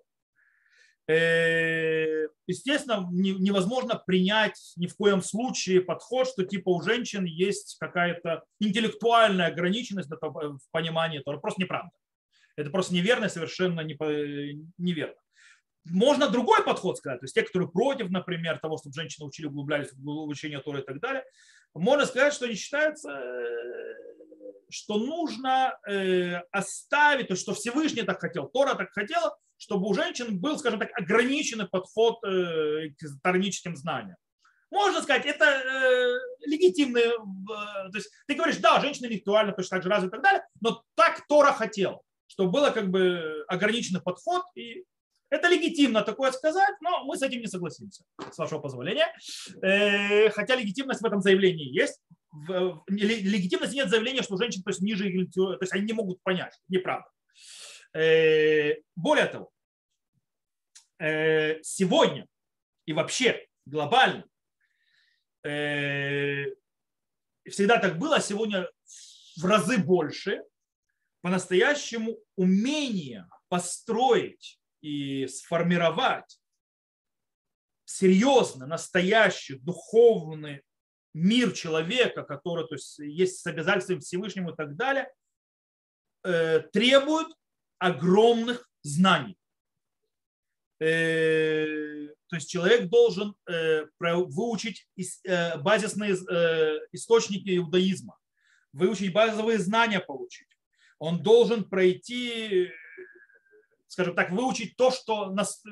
Э, 1.13 2.29
естественно, 2.47 3.07
невозможно 3.11 4.03
принять 4.07 4.73
ни 4.77 4.87
в 4.87 4.97
коем 4.97 5.23
случае 5.23 5.83
подход, 5.83 6.29
что 6.29 6.45
типа 6.45 6.71
у 6.71 6.83
женщин 6.83 7.25
есть 7.25 7.77
какая-то 7.79 8.45
интеллектуальная 8.61 9.49
ограниченность 9.49 10.09
в 10.11 10.71
понимании 10.71 11.21
этого. 11.21 11.37
Просто 11.39 11.63
неправда. 11.63 11.91
Это 12.57 12.71
просто 12.71 12.95
неверно, 12.95 13.29
совершенно 13.29 13.81
неверно. 13.81 15.15
Можно 15.85 16.29
другой 16.29 16.63
подход 16.65 16.97
сказать, 16.99 17.21
то 17.21 17.25
есть 17.25 17.35
те, 17.35 17.43
которые 17.43 17.69
против, 17.69 18.09
например, 18.11 18.59
того, 18.61 18.79
чтобы 18.79 18.95
женщины 18.95 19.27
учили, 19.27 19.47
углублялись 19.47 19.89
в 19.93 20.09
обучение 20.09 20.61
Торы 20.61 20.81
и 20.81 20.85
так 20.85 21.01
далее, 21.01 21.25
можно 21.75 22.07
сказать, 22.07 22.33
что 22.33 22.45
они 22.45 22.55
считаются, 22.55 23.11
э, 23.11 23.95
что 24.71 24.99
нужно 24.99 25.77
э, 25.89 26.37
оставить, 26.53 27.29
то, 27.29 27.35
что 27.35 27.55
Всевышний 27.55 28.03
так 28.03 28.21
хотел, 28.21 28.47
Тора 28.47 28.75
так 28.75 28.93
хотела, 28.93 29.37
чтобы 29.63 29.89
у 29.89 29.95
женщин 29.95 30.41
был, 30.41 30.59
скажем 30.59 30.81
так, 30.81 30.91
ограниченный 30.99 31.69
подход 31.69 32.17
э, 32.25 32.89
к 32.99 33.23
тараническим 33.23 33.77
знаниям. 33.77 34.17
Можно 34.73 35.03
сказать, 35.03 35.25
это 35.25 35.45
э, 35.45 36.19
легитимный, 36.47 37.03
э, 37.03 37.91
то 37.91 37.95
есть 37.95 38.11
ты 38.27 38.35
говоришь, 38.35 38.57
да, 38.57 38.81
женщина 38.81 39.07
интеллектуально 39.07 39.53
точно 39.53 39.77
так 39.77 39.85
же 39.85 39.89
развита 39.89 40.17
и 40.17 40.19
так 40.19 40.25
далее, 40.25 40.43
но 40.61 40.83
так 40.97 41.25
Тора 41.29 41.53
хотел, 41.53 42.03
чтобы 42.27 42.51
было 42.51 42.71
как 42.71 42.91
бы 42.91 43.45
ограниченный 43.47 44.01
подход, 44.01 44.43
и 44.57 44.85
это 45.31 45.49
легитимно 45.49 46.03
такое 46.03 46.33
сказать, 46.33 46.75
но 46.81 47.05
мы 47.05 47.17
с 47.17 47.23
этим 47.23 47.41
не 47.41 47.47
согласимся, 47.47 48.03
с 48.33 48.39
вашего 48.39 48.59
позволения. 48.59 49.15
Э, 49.63 50.29
хотя 50.31 50.57
легитимность 50.57 51.03
в 51.03 51.07
этом 51.07 51.21
заявлении 51.21 51.73
есть. 51.73 52.01
В, 52.33 52.83
легитимности 52.89 53.77
нет 53.77 53.91
заявления, 53.91 54.23
что 54.23 54.37
женщины 54.37 54.65
то 54.65 54.71
есть, 54.71 54.81
ниже, 54.81 55.05
то 55.35 55.59
есть 55.61 55.73
они 55.73 55.85
не 55.85 55.93
могут 55.93 56.21
понять. 56.23 56.59
Неправда. 56.69 57.07
Э, 57.95 58.75
более 58.97 59.27
того, 59.27 59.52
сегодня 61.63 62.27
и 62.87 62.93
вообще 62.93 63.47
глобально 63.67 64.25
э, 65.45 66.47
всегда 67.49 67.79
так 67.79 67.99
было, 67.99 68.17
а 68.17 68.21
сегодня 68.21 68.69
в 69.37 69.45
разы 69.45 69.79
больше, 69.79 70.43
по-настоящему 71.21 72.19
умение 72.37 73.29
построить 73.49 74.61
и 74.81 75.27
сформировать 75.27 76.41
серьезно 77.85 78.67
настоящий 78.67 79.59
духовный 79.59 80.63
мир 81.15 81.53
человека, 81.53 82.23
который 82.23 82.67
то 82.67 82.75
есть, 82.75 82.99
есть 82.99 83.41
с 83.41 83.47
обязательством 83.47 84.01
Всевышнему 84.01 84.51
и 84.51 84.57
так 84.57 84.77
далее, 84.77 85.13
требует 86.23 87.29
огромных 87.79 88.69
знаний. 88.83 89.37
Э, 90.83 92.09
то 92.27 92.37
есть 92.37 92.51
человек 92.51 92.89
должен 92.89 93.37
э, 93.49 93.85
выучить 94.01 94.89
э, 95.25 95.57
базисные 95.59 96.15
источники 96.91 97.57
иудаизма, 97.57 98.19
выучить 98.73 99.13
базовые 99.13 99.59
знания 99.59 100.01
получить. 100.01 100.49
Он 100.99 101.23
должен 101.23 101.65
пройти, 101.65 102.73
скажем 103.87 104.17
так, 104.17 104.33
выучить 104.33 104.77
то, 104.77 104.91
что 104.91 105.31
нас, 105.31 105.63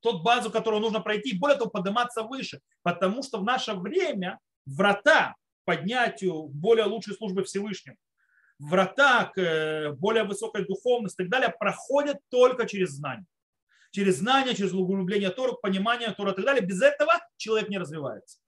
тот 0.00 0.22
базу, 0.22 0.50
которую 0.50 0.80
нужно 0.80 1.00
пройти, 1.00 1.30
и 1.30 1.38
более 1.38 1.58
того, 1.58 1.70
подниматься 1.70 2.22
выше. 2.22 2.60
Потому 2.82 3.22
что 3.22 3.38
в 3.38 3.44
наше 3.44 3.74
время 3.74 4.38
врата 4.64 5.34
поднятию 5.66 6.44
более 6.48 6.86
лучшей 6.86 7.14
службы 7.14 7.44
Всевышнему 7.44 7.98
врата 8.58 9.30
к 9.34 9.92
более 9.98 10.24
высокой 10.24 10.64
духовности 10.64 11.20
и 11.20 11.24
так 11.24 11.30
далее 11.30 11.54
проходят 11.58 12.18
только 12.30 12.66
через 12.66 12.90
знание. 12.90 13.26
Через 13.90 14.18
знание, 14.18 14.54
через 14.54 14.72
углубление 14.72 15.30
Тора, 15.30 15.52
понимание 15.52 16.12
Тора 16.12 16.32
и 16.32 16.34
так 16.34 16.44
далее. 16.44 16.64
Без 16.64 16.82
этого 16.82 17.12
человек 17.36 17.68
не 17.68 17.78
развивается. 17.78 18.38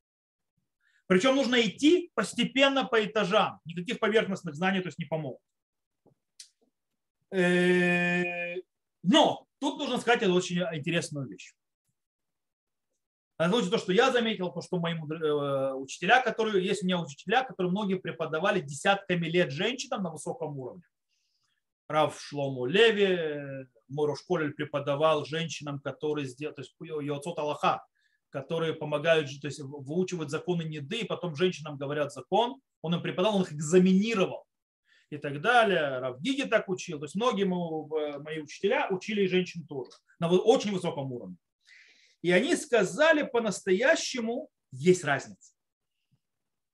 Причем 1.06 1.34
нужно 1.34 1.60
идти 1.60 2.10
постепенно 2.14 2.84
по 2.84 3.04
этажам. 3.04 3.60
Никаких 3.64 3.98
поверхностных 3.98 4.54
знаний 4.54 4.80
то 4.80 4.88
есть 4.88 4.98
не 4.98 5.06
помогут. 5.06 5.40
Э, 7.32 8.56
но 9.02 9.46
тут 9.58 9.78
нужно 9.78 9.98
сказать 9.98 10.22
очень 10.24 10.60
интересную 10.72 11.28
вещь. 11.28 11.52
Значит, 13.38 13.70
то, 13.70 13.78
что 13.78 13.92
я 13.92 14.12
заметил, 14.12 14.52
то, 14.52 14.60
что 14.60 14.78
мои 14.78 14.94
э, 14.94 15.72
учителя, 15.72 16.20
которые, 16.20 16.62
есть 16.62 16.82
у 16.82 16.86
меня 16.86 17.00
учителя, 17.00 17.42
которые 17.42 17.70
многие 17.70 17.94
преподавали 17.94 18.60
десятками 18.60 19.26
лет 19.26 19.50
женщинам 19.50 20.02
на 20.02 20.10
высоком 20.10 20.58
уровне. 20.58 20.82
Рав 21.88 22.20
Шлому 22.20 22.66
Леви, 22.66 23.66
мой 23.90 24.14
школе 24.16 24.50
преподавал 24.50 25.24
женщинам, 25.24 25.80
которые 25.80 26.26
сделали, 26.26 26.54
то 26.54 26.62
есть 26.62 26.74
Йоцот 26.80 27.38
Аллаха, 27.38 27.84
которые 28.30 28.74
помогают, 28.74 29.28
то 29.40 29.48
есть 29.48 29.60
выучивают 29.60 30.30
законы 30.30 30.62
Неды, 30.62 31.00
и 31.00 31.06
потом 31.06 31.34
женщинам 31.34 31.76
говорят 31.76 32.12
закон. 32.12 32.60
Он 32.80 32.94
им 32.94 33.02
преподавал, 33.02 33.36
он 33.36 33.42
их 33.42 33.52
экзаменировал 33.52 34.46
и 35.10 35.18
так 35.18 35.40
далее. 35.40 35.98
Рав 35.98 36.20
Гиги 36.20 36.42
так 36.42 36.68
учил. 36.68 36.98
То 36.98 37.06
есть 37.06 37.16
многие 37.16 37.44
мои 37.44 38.40
учителя 38.40 38.88
учили 38.90 39.22
и 39.22 39.28
женщин 39.28 39.66
тоже 39.66 39.90
на 40.20 40.30
очень 40.30 40.72
высоком 40.72 41.12
уровне. 41.12 41.36
И 42.22 42.30
они 42.30 42.54
сказали 42.54 43.22
по-настоящему, 43.24 44.48
есть 44.70 45.04
разница 45.04 45.52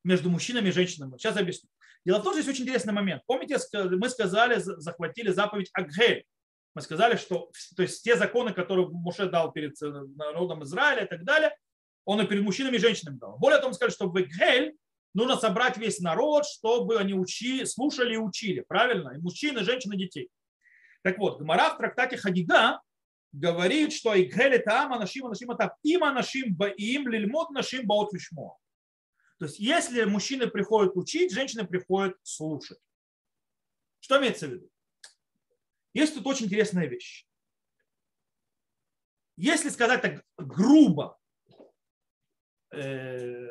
между 0.04 0.28
мужчинами 0.28 0.68
и 0.68 0.72
женщинами. 0.72 1.16
Сейчас 1.16 1.36
объясню. 1.36 1.70
Дело 2.04 2.18
в 2.20 2.22
том, 2.22 2.34
что 2.34 2.38
есть 2.38 2.48
очень 2.50 2.64
интересный 2.64 2.92
момент. 2.92 3.22
Помните, 3.26 3.58
мы 3.72 4.08
сказали, 4.10 4.58
захватили 4.58 5.30
заповедь 5.30 5.70
Агхель. 5.72 6.24
Мы 6.76 6.82
сказали, 6.82 7.16
что 7.16 7.50
то 7.74 7.82
есть 7.82 8.04
те 8.04 8.16
законы, 8.16 8.52
которые 8.52 8.86
Муше 8.88 9.30
дал 9.30 9.50
перед 9.50 9.80
э, 9.82 9.86
народом 10.14 10.62
Израиля 10.62 11.04
и 11.04 11.08
так 11.08 11.24
далее, 11.24 11.56
он 12.04 12.20
и 12.20 12.26
перед 12.26 12.42
мужчинами 12.42 12.76
и 12.76 12.78
женщинами 12.78 13.16
дал. 13.16 13.38
Более 13.38 13.60
того, 13.60 13.70
мы 13.70 13.74
сказали, 13.74 13.94
что 13.94 14.10
в 14.10 14.14
Агхель 14.14 14.76
нужно 15.14 15.38
собрать 15.38 15.78
весь 15.78 16.00
народ, 16.00 16.44
чтобы 16.44 16.98
они 16.98 17.14
учи, 17.14 17.64
слушали 17.64 18.12
и 18.12 18.18
учили. 18.18 18.60
Правильно? 18.60 19.14
И 19.16 19.18
мужчины, 19.18 19.60
и 19.60 19.64
женщины, 19.64 19.94
и 19.94 20.00
детей. 20.00 20.28
Так 21.02 21.16
вот, 21.16 21.40
Гмара 21.40 21.70
в 21.70 21.78
трактате 21.78 22.18
Хагига 22.18 22.82
говорит, 23.32 23.94
что 23.94 24.14
Игхели 24.14 24.58
там 24.58 24.92
анашим 24.92 25.24
анашим 25.24 25.52
это 25.52 25.74
им 25.82 26.04
анашим 26.04 26.54
баим 26.54 27.08
лильмот 27.08 27.52
нашим 27.52 27.86
баот 27.86 28.12
вишмо. 28.12 28.58
То 29.38 29.46
есть 29.46 29.58
если 29.58 30.04
мужчины 30.04 30.46
приходят 30.46 30.94
учить, 30.94 31.32
женщины 31.32 31.66
приходят 31.66 32.18
слушать. 32.22 32.78
Что 34.00 34.18
имеется 34.18 34.46
в 34.46 34.50
виду? 34.50 34.70
Есть 35.96 36.14
тут 36.14 36.26
очень 36.26 36.44
интересная 36.44 36.86
вещь. 36.86 37.26
Если 39.38 39.70
сказать 39.70 40.02
так 40.02 40.22
грубо, 40.36 41.16
э, 42.70 43.48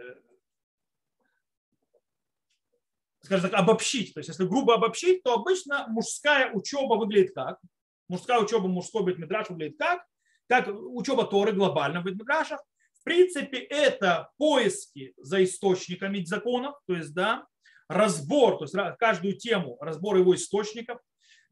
скажем 3.23 3.49
так, 3.49 3.59
обобщить. 3.59 4.13
То 4.13 4.19
есть, 4.19 4.29
если 4.29 4.45
грубо 4.45 4.75
обобщить, 4.75 5.23
то 5.23 5.33
обычно 5.33 5.87
мужская 5.87 6.51
учеба 6.51 6.93
выглядит 6.93 7.33
как? 7.33 7.59
Мужская 8.09 8.39
учеба, 8.39 8.67
мужской 8.67 9.03
битмидраш 9.03 9.49
выглядит 9.49 9.79
как? 9.79 10.05
Как 10.47 10.67
учеба 10.67 11.25
Торы 11.25 11.51
глобально 11.51 12.01
в 12.01 12.05
битмидрашах. 12.05 12.61
В 12.93 13.03
принципе, 13.03 13.57
это 13.57 14.29
поиски 14.37 15.15
за 15.17 15.43
источниками 15.43 16.23
законов, 16.23 16.75
то 16.85 16.95
есть, 16.95 17.15
да, 17.15 17.47
разбор, 17.87 18.59
то 18.59 18.65
есть 18.65 18.75
каждую 18.99 19.35
тему, 19.35 19.79
разбор 19.81 20.17
его 20.17 20.35
источников, 20.35 20.99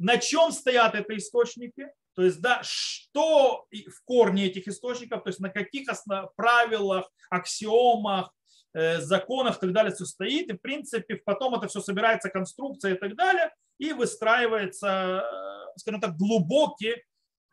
на 0.03 0.17
чем 0.17 0.51
стоят 0.51 0.95
эти 0.95 1.17
источники, 1.17 1.87
то 2.13 2.23
есть, 2.23 2.41
да, 2.41 2.59
что 2.61 3.65
в 3.71 4.03
корне 4.03 4.47
этих 4.47 4.67
источников, 4.67 5.23
то 5.23 5.29
есть 5.29 5.39
на 5.39 5.49
каких 5.49 5.89
основ... 5.89 6.29
правилах, 6.35 7.09
аксиомах, 7.29 8.31
э, 8.73 8.99
законах 8.99 9.57
и 9.57 9.59
так 9.61 9.71
далее 9.71 9.93
все 9.93 10.05
стоит. 10.05 10.49
И, 10.49 10.53
в 10.53 10.61
принципе, 10.61 11.15
потом 11.15 11.55
это 11.55 11.69
все 11.69 11.79
собирается, 11.79 12.29
конструкция 12.29 12.95
и 12.95 12.97
так 12.97 13.15
далее, 13.15 13.53
и 13.79 13.93
выстраивается, 13.93 15.23
э, 15.23 15.79
скажем 15.79 16.01
так, 16.01 16.17
глубокий, 16.17 17.01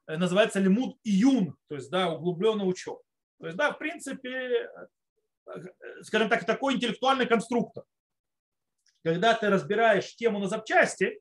э, 0.08 0.16
называется 0.16 0.58
лимуд 0.58 0.98
июн, 1.04 1.56
то 1.68 1.76
есть, 1.76 1.88
да, 1.88 2.10
углубленный 2.10 2.68
учет. 2.68 2.98
То 3.38 3.46
есть, 3.46 3.56
да, 3.56 3.72
в 3.72 3.78
принципе, 3.78 4.68
скажем 6.02 6.28
так, 6.28 6.44
такой 6.44 6.74
интеллектуальный 6.74 7.26
конструктор. 7.26 7.84
Когда 9.04 9.34
ты 9.34 9.48
разбираешь 9.48 10.16
тему 10.16 10.40
на 10.40 10.48
запчасти, 10.48 11.20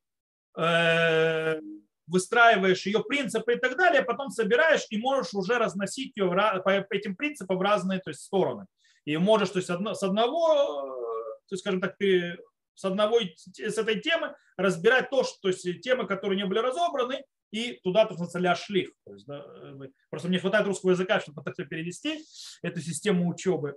выстраиваешь 2.10 2.86
ее 2.86 3.04
принципы 3.04 3.54
и 3.54 3.58
так 3.58 3.78
далее, 3.78 4.02
потом 4.02 4.30
собираешь 4.30 4.86
и 4.90 4.98
можешь 4.98 5.34
уже 5.34 5.58
разносить 5.58 6.18
ее 6.18 6.28
по 6.30 6.94
этим 6.94 7.16
принципам 7.16 7.58
в 7.58 7.62
разные 7.62 8.00
то 8.00 8.10
есть, 8.10 8.22
стороны. 8.22 8.66
И 9.06 9.16
можешь 9.18 9.50
то 9.50 9.60
есть, 9.60 9.68
с 9.68 10.04
одного, 10.04 10.56
то 11.48 11.54
есть, 11.54 11.62
скажем 11.62 11.82
так, 11.82 11.96
с 12.76 12.86
одного 12.86 13.20
с 13.22 13.78
этой 13.78 14.00
темы 14.02 14.36
разбирать 14.58 15.10
то, 15.10 15.24
что 15.24 15.38
то 15.44 15.48
есть, 15.50 15.82
темы, 15.82 16.08
которые 16.08 16.38
не 16.38 16.46
были 16.46 16.60
разобраны, 16.60 17.24
и 17.52 17.80
туда, 17.84 18.06
то 18.06 18.16
есть, 18.16 18.64
шлих. 18.64 18.92
То 19.06 19.14
есть, 19.14 19.26
да, 19.26 19.46
просто 20.10 20.28
мне 20.28 20.40
хватает 20.40 20.68
русского 20.68 20.92
языка, 20.92 21.20
чтобы 21.20 21.42
так 21.44 21.56
перевести 21.56 22.24
эту 22.62 22.80
систему 22.82 23.28
учебы. 23.30 23.76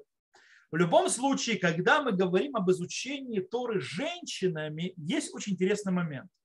В 0.70 0.76
любом 0.76 1.08
случае, 1.10 1.58
когда 1.58 2.02
мы 2.02 2.12
говорим 2.12 2.56
об 2.56 2.70
изучении 2.70 3.40
Торы 3.40 3.80
женщинами, 3.80 4.94
есть 4.96 5.34
очень 5.34 5.52
интересный 5.52 5.92
момент– 5.92 6.30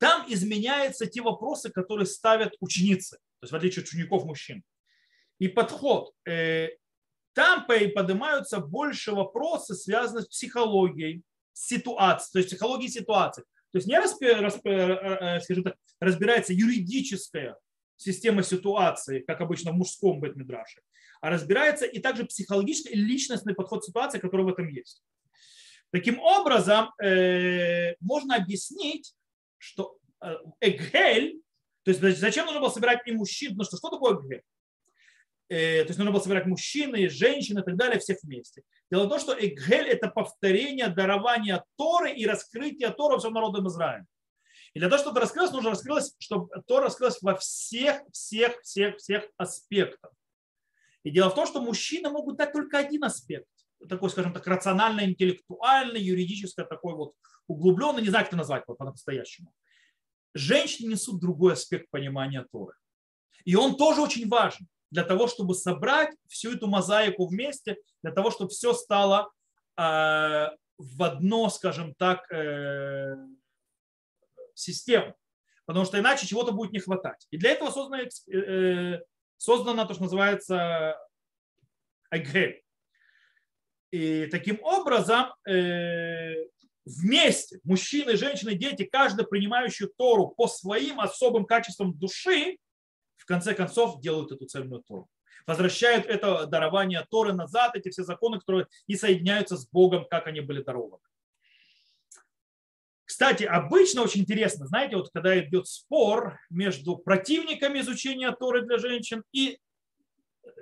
там 0.00 0.24
изменяются 0.32 1.06
те 1.06 1.20
вопросы, 1.20 1.70
которые 1.70 2.06
ставят 2.06 2.54
ученицы, 2.60 3.18
то 3.38 3.44
есть 3.44 3.52
в 3.52 3.56
отличие 3.56 3.82
от 3.82 3.88
учеников 3.88 4.24
мужчин. 4.24 4.64
И 5.38 5.46
подход. 5.46 6.12
Э, 6.26 6.68
там 7.34 7.66
поднимаются 7.66 8.60
больше 8.60 9.12
вопросы, 9.12 9.74
связанные 9.74 10.22
с 10.22 10.28
психологией, 10.28 11.22
ситуацией, 11.52 12.32
то 12.32 12.38
есть 12.38 12.48
психологией 12.48 12.90
ситуации. 12.90 13.42
То 13.72 13.78
есть 13.78 13.86
не 13.86 13.94
э, 13.94 14.02
э, 14.02 15.40
скажем 15.40 15.64
так, 15.64 15.76
разбирается 16.00 16.54
юридическая 16.54 17.56
система 17.96 18.42
ситуации, 18.42 19.20
как 19.20 19.42
обычно 19.42 19.72
в 19.72 19.74
мужском 19.74 20.18
бетмидраше, 20.20 20.80
а 21.20 21.28
разбирается 21.28 21.84
и 21.84 21.98
также 22.00 22.24
психологический 22.24 22.94
личностный 22.94 23.54
подход 23.54 23.84
ситуации, 23.84 24.18
который 24.18 24.46
в 24.46 24.48
этом 24.48 24.66
есть. 24.68 25.02
Таким 25.92 26.20
образом, 26.20 26.90
можно 28.00 28.36
объяснить, 28.36 29.14
что 29.60 29.98
э, 30.22 30.36
Эгель, 30.60 31.40
то 31.84 31.90
есть 31.90 32.18
зачем 32.18 32.46
нужно 32.46 32.60
было 32.60 32.70
собирать 32.70 33.06
и 33.06 33.12
мужчин, 33.12 33.54
ну 33.56 33.64
что, 33.64 33.76
что 33.76 33.90
такое 33.90 34.18
Эгель? 34.18 34.42
Э, 35.48 35.82
то 35.82 35.88
есть 35.88 35.98
нужно 35.98 36.12
было 36.12 36.20
собирать 36.20 36.46
мужчины, 36.46 37.08
женщины 37.08 37.60
и 37.60 37.62
так 37.62 37.76
далее, 37.76 37.98
всех 38.00 38.18
вместе. 38.22 38.62
Дело 38.90 39.04
в 39.04 39.08
том, 39.08 39.20
что 39.20 39.36
Эгель– 39.38 39.88
это 39.88 40.08
повторение 40.08 40.88
дарования 40.88 41.64
Торы 41.76 42.12
и 42.12 42.26
раскрытие 42.26 42.90
Тора 42.90 43.18
всем 43.18 43.34
народам 43.34 43.68
Израиля. 43.68 44.06
И 44.72 44.78
для 44.78 44.88
того, 44.88 45.02
чтобы 45.02 45.18
это 45.18 45.26
раскрылось, 45.26 45.52
нужно 45.52 45.70
раскрылось, 45.70 46.14
чтобы 46.18 46.48
Тора 46.66 46.84
раскрылась 46.86 47.20
во 47.20 47.36
всех, 47.36 48.02
всех, 48.12 48.60
всех, 48.62 48.96
всех 48.96 49.28
аспектах. 49.36 50.12
И 51.02 51.10
дело 51.10 51.30
в 51.30 51.34
том, 51.34 51.46
что 51.46 51.60
мужчины 51.60 52.08
могут 52.10 52.36
дать 52.36 52.52
только 52.52 52.78
один 52.78 53.04
аспект 53.04 53.48
такой, 53.88 54.10
скажем 54.10 54.32
так, 54.32 54.46
рационально-интеллектуальный, 54.46 56.00
юридический, 56.00 56.64
такой 56.64 56.94
вот 56.94 57.14
углубленный, 57.50 58.02
не 58.02 58.08
знаю, 58.08 58.24
как 58.24 58.30
это 58.30 58.38
назвать 58.38 58.64
по-настоящему. 58.66 59.52
Женщины 60.34 60.92
несут 60.92 61.20
другой 61.20 61.54
аспект 61.54 61.90
понимания 61.90 62.46
Торы. 62.52 62.74
И 63.44 63.56
он 63.56 63.76
тоже 63.76 64.00
очень 64.00 64.28
важен 64.28 64.68
для 64.90 65.04
того, 65.04 65.26
чтобы 65.26 65.54
собрать 65.54 66.14
всю 66.28 66.54
эту 66.54 66.68
мозаику 66.68 67.26
вместе, 67.26 67.76
для 68.02 68.12
того, 68.12 68.30
чтобы 68.30 68.50
все 68.50 68.72
стало 68.72 69.30
э, 69.76 69.82
в 70.78 71.02
одно, 71.02 71.48
скажем 71.50 71.94
так, 71.94 72.30
э, 72.32 73.16
систему. 74.54 75.16
Потому 75.66 75.84
что 75.84 75.98
иначе 75.98 76.26
чего-то 76.26 76.52
будет 76.52 76.72
не 76.72 76.80
хватать. 76.80 77.26
И 77.30 77.38
для 77.38 77.50
этого 77.50 77.70
создано, 77.70 78.02
э, 78.02 79.00
создано 79.36 79.86
то, 79.86 79.94
что 79.94 80.04
называется 80.04 80.96
Айгель. 82.10 82.62
И 83.90 84.26
таким 84.26 84.60
образом 84.62 85.34
э, 85.48 86.34
вместе, 86.84 87.60
мужчины, 87.64 88.16
женщины, 88.16 88.54
дети, 88.54 88.84
каждый 88.84 89.26
принимающий 89.26 89.88
Тору 89.96 90.28
по 90.28 90.48
своим 90.48 91.00
особым 91.00 91.44
качествам 91.44 91.94
души, 91.96 92.58
в 93.16 93.26
конце 93.26 93.54
концов 93.54 94.00
делают 94.00 94.32
эту 94.32 94.46
цельную 94.46 94.82
Тору. 94.82 95.08
Возвращают 95.46 96.06
это 96.06 96.46
дарование 96.46 97.06
Торы 97.10 97.32
назад, 97.32 97.76
эти 97.76 97.90
все 97.90 98.02
законы, 98.02 98.38
которые 98.38 98.66
и 98.86 98.96
соединяются 98.96 99.56
с 99.56 99.68
Богом, 99.68 100.06
как 100.08 100.26
они 100.26 100.40
были 100.40 100.62
дарованы. 100.62 101.02
Кстати, 103.04 103.42
обычно 103.42 104.02
очень 104.02 104.20
интересно, 104.20 104.66
знаете, 104.66 104.96
вот 104.96 105.10
когда 105.10 105.38
идет 105.38 105.66
спор 105.66 106.38
между 106.48 106.96
противниками 106.96 107.80
изучения 107.80 108.30
Торы 108.32 108.62
для 108.62 108.78
женщин 108.78 109.24
и 109.32 109.58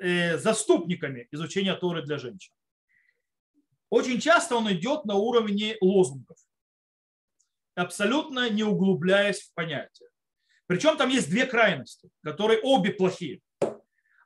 э, 0.01 0.39
заступниками 0.39 1.29
изучения 1.31 1.75
Торы 1.75 2.03
для 2.03 2.19
женщин 2.19 2.53
очень 3.91 4.21
часто 4.21 4.57
он 4.57 4.71
идет 4.73 5.05
на 5.05 5.15
уровне 5.15 5.77
лозунгов, 5.81 6.37
абсолютно 7.75 8.51
не 8.51 8.65
углубляясь 8.65 9.43
в 9.43 9.55
понятие. 9.55 10.09
Причем 10.67 10.97
там 10.97 11.09
есть 11.09 11.31
две 11.31 11.47
крайности, 11.47 12.11
которые 12.23 12.61
обе 12.61 12.93
плохие. 12.93 13.41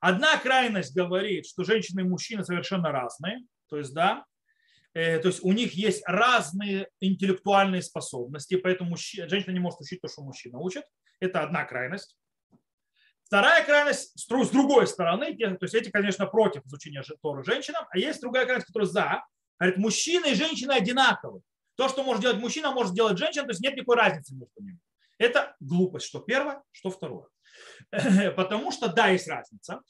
Одна 0.01 0.37
крайность 0.39 0.97
говорит, 0.97 1.47
что 1.47 1.63
женщины 1.63 2.01
и 2.01 2.05
мужчины 2.05 2.45
совершенно 2.45 2.91
разные, 2.91 3.39
то 3.69 3.79
есть 3.79 3.95
да, 3.95 4.25
э, 4.95 5.21
то 5.21 5.29
есть 5.29 5.45
у 5.45 5.53
них 5.53 5.75
есть 5.75 6.03
разные 6.07 6.89
интеллектуальные 7.01 7.83
способности, 7.83 8.57
поэтому 8.57 8.91
мужчина, 8.91 9.29
женщина 9.29 9.53
не 9.53 9.61
может 9.61 9.81
учить 9.81 10.01
то, 10.01 10.09
что 10.09 10.23
мужчина 10.23 10.59
учит. 10.59 10.85
Это 11.21 11.43
одна 11.43 11.65
крайность. 11.65 12.17
Вторая 13.23 13.65
крайность 13.65 14.19
с 14.19 14.27
другой 14.27 14.89
стороны, 14.89 15.35
то 15.37 15.57
есть 15.63 15.75
эти, 15.75 15.91
конечно, 15.91 16.27
против 16.27 16.67
изучения 16.67 17.03
Торы 17.23 17.45
женщинам, 17.45 17.87
а 17.89 17.97
есть 17.97 18.21
другая 18.21 18.45
крайность, 18.45 18.67
которая 18.67 18.89
за, 18.89 19.25
Говорит, 19.63 19.79
мужчина 19.79 20.27
и 20.27 20.35
женщина 20.35 20.75
одинаковы. 20.75 21.41
То, 21.77 21.89
что 21.89 22.03
может 22.03 22.21
делать 22.21 22.39
мужчина, 22.39 22.73
может 22.73 22.95
делать 22.95 23.17
женщина, 23.17 23.45
то 23.45 23.51
есть 23.51 23.61
нет 23.61 23.77
никакой 23.77 23.95
разницы 23.95 24.35
между 24.35 24.61
ними. 24.61 24.81
Это 25.19 25.55
глупость, 25.61 26.07
что 26.07 26.19
первое, 26.19 26.65
что 26.73 26.91
второе. 26.91 27.29
Потому 28.37 28.73
что 28.73 28.89
да, 28.89 29.07
есть 29.07 29.29
разница. 29.29 29.81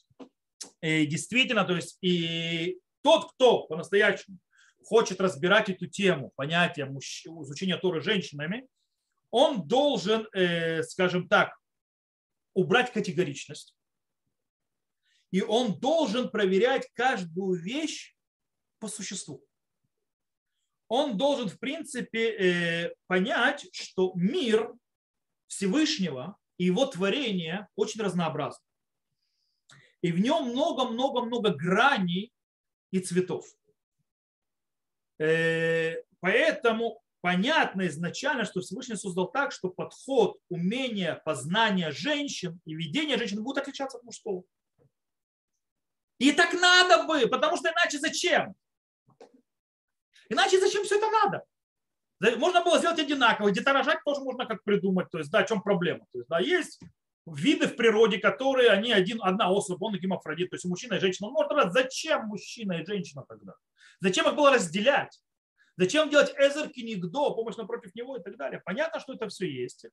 И 0.83 1.07
действительно, 1.07 1.65
то 1.65 1.75
есть 1.75 1.97
и 2.03 2.81
тот, 3.01 3.33
кто 3.33 3.63
по-настоящему 3.63 4.37
хочет 4.85 5.23
разбирать 5.23 5.71
эту 5.71 5.87
тему, 5.87 6.33
понятие 6.37 6.87
изучения 7.41 7.79
Торы 7.79 8.03
женщинами, 8.03 8.69
он 9.31 9.67
должен, 9.67 10.29
э, 10.35 10.83
скажем 10.83 11.29
так, 11.29 11.59
убрать 12.53 12.93
категоричность. 12.93 13.75
И 15.31 15.41
он 15.41 15.81
должен 15.81 16.29
проверять 16.29 16.91
каждую 16.93 17.59
вещь 17.59 18.15
по 18.79 18.87
существу 18.87 19.43
он 20.95 21.17
должен, 21.17 21.49
в 21.49 21.59
принципе, 21.59 22.33
э, 22.33 22.95
понять, 23.07 23.67
что 23.73 24.13
мир 24.15 24.75
Всевышнего 25.47 26.37
и 26.59 26.67
его 26.67 26.85
творение 26.85 27.67
очень 27.77 28.03
разнообразны. 28.03 28.63
И 30.03 30.13
в 30.13 30.21
нем 30.21 30.51
много-много-много 30.51 31.55
граней 31.55 32.31
и 32.91 33.01
цветов. 33.01 33.47
Э, 35.19 35.95
поэтому 36.21 37.03
понятно 37.23 37.87
изначально, 37.87 38.45
что 38.45 38.61
Всевышний 38.61 38.97
создал 38.97 39.31
так, 39.31 39.53
что 39.53 39.71
подход, 39.71 40.41
умение, 40.51 41.23
познание 41.25 41.91
женщин 41.91 42.61
и 42.67 42.75
ведение 42.75 43.17
женщин 43.17 43.43
будут 43.43 43.63
отличаться 43.63 43.97
от 43.97 44.05
мужского. 44.05 44.45
И 46.19 46.33
так 46.33 46.53
надо 46.53 47.05
бы, 47.05 47.27
потому 47.29 47.57
что 47.57 47.71
иначе 47.71 47.99
зачем? 47.99 48.55
Иначе 50.29 50.61
зачем 50.61 50.85
все 50.85 50.97
это 50.97 51.09
надо? 51.11 51.45
Можно 52.39 52.63
было 52.63 52.79
сделать 52.79 52.99
одинаково. 52.99 53.51
Деторожать 53.51 53.99
тоже 54.05 54.21
можно 54.21 54.47
как 54.47 54.63
придумать. 54.63 55.11
То 55.11 55.19
есть, 55.19 55.31
да, 55.31 55.41
о 55.41 55.45
чем 55.45 55.61
проблема? 55.63 56.07
То 56.13 56.19
есть, 56.19 56.29
да, 56.29 56.39
есть 56.39 56.81
виды 57.27 57.67
в 57.67 57.77
природе, 57.77 58.19
которые 58.19 58.71
они 58.71 58.93
один, 58.93 59.23
одна 59.23 59.49
особа, 59.49 59.85
он 59.85 59.97
гемофродит, 59.97 60.51
то 60.51 60.57
есть 60.57 60.65
мужчина 60.65 60.95
и 60.95 61.01
женщина. 61.01 61.29
Он 61.29 61.35
может 61.35 61.53
сказать, 61.53 61.73
зачем 61.73 62.27
мужчина 62.27 62.73
и 62.75 62.87
женщина 62.87 63.25
тогда? 63.29 63.55
Зачем 64.01 64.29
их 64.29 64.35
было 64.35 64.53
разделять? 64.55 65.21
Зачем 65.77 66.11
делать 66.11 66.35
эзер 66.37 66.69
кинигдо, 66.69 67.35
помощь 67.35 67.57
напротив 67.57 67.95
него 67.95 68.17
и 68.17 68.23
так 68.23 68.37
далее? 68.37 68.61
Понятно, 68.65 69.01
что 69.01 69.15
это 69.15 69.29
все 69.29 69.47
есть. 69.47 69.87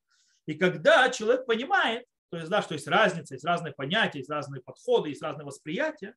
И 0.46 0.56
когда 0.56 1.10
человек 1.10 1.46
понимает, 1.46 2.06
то 2.30 2.38
есть, 2.38 2.50
да, 2.50 2.62
что 2.62 2.74
есть 2.74 2.88
разница, 2.88 3.36
есть 3.36 3.46
разные 3.46 3.74
понятия, 3.74 4.20
есть 4.20 4.30
разные 4.30 4.62
подходы, 4.62 5.10
есть 5.10 5.22
разные 5.22 5.46
восприятия, 5.46 6.16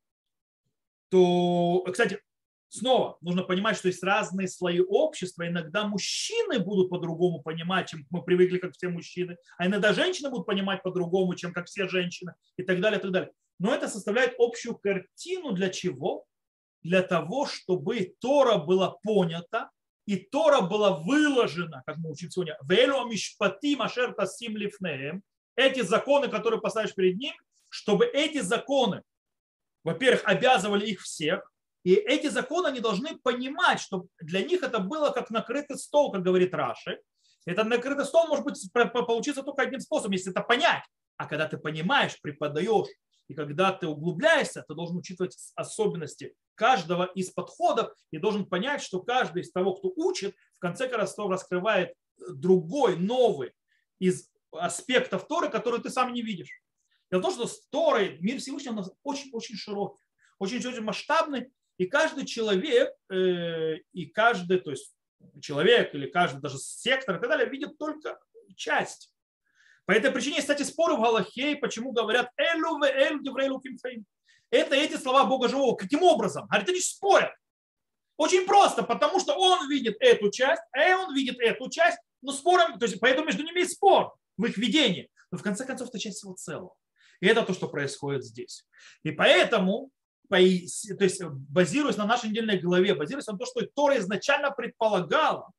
то, 1.10 1.84
кстати, 1.90 2.20
снова 2.72 3.18
нужно 3.20 3.42
понимать, 3.42 3.76
что 3.76 3.88
есть 3.88 4.02
разные 4.02 4.48
слои 4.48 4.80
общества. 4.80 5.46
Иногда 5.46 5.86
мужчины 5.86 6.58
будут 6.58 6.88
по-другому 6.88 7.42
понимать, 7.42 7.90
чем 7.90 8.06
мы 8.10 8.22
привыкли, 8.22 8.58
как 8.58 8.72
все 8.72 8.88
мужчины, 8.88 9.36
а 9.58 9.66
иногда 9.66 9.92
женщины 9.92 10.30
будут 10.30 10.46
понимать 10.46 10.82
по-другому, 10.82 11.34
чем 11.34 11.52
как 11.52 11.66
все 11.66 11.86
женщины 11.88 12.34
и 12.56 12.62
так 12.62 12.80
далее, 12.80 12.98
и 12.98 13.02
так 13.02 13.12
далее. 13.12 13.32
Но 13.58 13.74
это 13.74 13.88
составляет 13.88 14.34
общую 14.38 14.76
картину 14.76 15.52
для 15.52 15.68
чего? 15.68 16.24
Для 16.82 17.02
того, 17.02 17.46
чтобы 17.46 18.14
Тора 18.20 18.56
была 18.56 18.96
понята, 19.02 19.70
и 20.06 20.16
Тора 20.16 20.62
была 20.62 20.98
выложена, 20.98 21.82
как 21.86 21.98
мы 21.98 22.10
учим 22.10 22.30
сегодня, 22.30 22.58
«Велю 22.68 23.04
мишпати 23.04 23.76
машер 23.76 24.14
тасим 24.14 24.56
лифнеем», 24.56 25.22
эти 25.54 25.82
законы, 25.82 26.28
которые 26.28 26.60
поставишь 26.60 26.94
перед 26.94 27.18
ним, 27.18 27.34
чтобы 27.68 28.06
эти 28.06 28.40
законы, 28.40 29.02
во-первых, 29.84 30.22
обязывали 30.24 30.86
их 30.86 31.02
всех, 31.02 31.52
и 31.84 31.94
эти 31.94 32.28
законы 32.28 32.68
они 32.68 32.80
должны 32.80 33.18
понимать, 33.18 33.80
что 33.80 34.06
для 34.20 34.42
них 34.42 34.62
это 34.62 34.78
было 34.78 35.10
как 35.10 35.30
накрытый 35.30 35.78
стол, 35.78 36.12
как 36.12 36.22
говорит 36.22 36.54
Раши. 36.54 37.00
Этот 37.44 37.66
накрытый 37.66 38.04
стол 38.04 38.28
может 38.28 38.44
быть 38.44 38.72
получиться 38.72 39.42
только 39.42 39.62
одним 39.62 39.80
способом, 39.80 40.12
если 40.12 40.30
это 40.30 40.42
понять. 40.42 40.84
А 41.16 41.26
когда 41.26 41.48
ты 41.48 41.58
понимаешь, 41.58 42.20
преподаешь, 42.20 42.88
и 43.28 43.34
когда 43.34 43.72
ты 43.72 43.88
углубляешься, 43.88 44.64
ты 44.66 44.74
должен 44.74 44.96
учитывать 44.96 45.36
особенности 45.56 46.34
каждого 46.54 47.04
из 47.14 47.30
подходов 47.30 47.92
и 48.10 48.18
должен 48.18 48.46
понять, 48.46 48.82
что 48.82 49.00
каждый 49.00 49.42
из 49.42 49.50
того, 49.50 49.74
кто 49.74 49.92
учит, 49.96 50.36
в 50.56 50.58
конце 50.60 50.88
концов 50.88 51.30
раскрывает 51.30 51.94
другой, 52.28 52.96
новый 52.96 53.52
из 53.98 54.30
аспектов 54.52 55.26
Торы, 55.26 55.48
которые 55.48 55.80
ты 55.80 55.90
сам 55.90 56.12
не 56.12 56.22
видишь. 56.22 56.62
Дело 57.10 57.20
в 57.20 57.24
том, 57.24 57.32
что 57.32 57.46
с 57.46 57.66
Торой 57.68 58.18
мир 58.20 58.38
Всевышнего 58.38 58.88
очень-очень 59.02 59.56
широкий, 59.56 60.02
очень-очень 60.38 60.82
масштабный, 60.82 61.50
и 61.82 61.86
каждый 61.86 62.26
человек, 62.26 62.94
э, 63.10 63.78
и 63.92 64.06
каждый, 64.06 64.60
то 64.60 64.70
есть 64.70 64.94
человек 65.40 65.92
или 65.94 66.06
каждый 66.08 66.40
даже 66.40 66.58
сектор 66.58 67.16
и 67.16 67.20
так 67.20 67.28
далее 67.28 67.48
видит 67.48 67.76
только 67.76 68.20
часть. 68.54 69.12
По 69.84 69.90
этой 69.90 70.12
причине, 70.12 70.38
кстати, 70.38 70.62
споры 70.62 70.94
в 70.94 71.00
Галахе, 71.00 71.56
почему 71.56 71.90
говорят 71.90 72.30
«элю 72.36 72.78
ве 72.78 72.88
эль 72.88 73.20
диврейлу 73.20 73.60
кимфейм». 73.60 74.06
Это 74.50 74.76
эти 74.76 74.96
слова 74.96 75.24
Бога 75.24 75.48
Живого. 75.48 75.74
Каким 75.74 76.04
образом? 76.04 76.46
Они 76.50 76.78
спорят. 76.78 77.32
Очень 78.16 78.46
просто, 78.46 78.84
потому 78.84 79.18
что 79.18 79.34
он 79.34 79.68
видит 79.68 79.96
эту 79.98 80.30
часть, 80.30 80.62
а 80.72 80.96
он 80.98 81.14
видит 81.16 81.40
эту 81.40 81.68
часть, 81.68 81.98
но 82.20 82.30
спором, 82.30 82.78
то 82.78 82.84
есть 82.86 83.00
поэтому 83.00 83.26
между 83.26 83.42
ними 83.42 83.58
есть 83.58 83.72
спор 83.72 84.14
в 84.36 84.44
их 84.44 84.56
видении. 84.56 85.10
Но 85.32 85.38
в 85.38 85.42
конце 85.42 85.64
концов 85.64 85.88
это 85.88 85.98
часть 85.98 86.18
всего 86.18 86.34
целого. 86.34 86.76
И 87.18 87.26
это 87.26 87.42
то, 87.42 87.52
что 87.52 87.66
происходит 87.66 88.22
здесь. 88.24 88.64
И 89.02 89.10
поэтому 89.10 89.90
то 90.32 91.04
есть 91.04 91.22
базируясь 91.22 91.96
на 91.96 92.06
нашей 92.06 92.30
недельной 92.30 92.58
главе, 92.58 92.94
базируясь 92.94 93.26
на 93.26 93.36
том, 93.36 93.46
что 93.46 93.66
Тора 93.74 93.98
изначально 93.98 94.50
предполагала, 94.50 95.50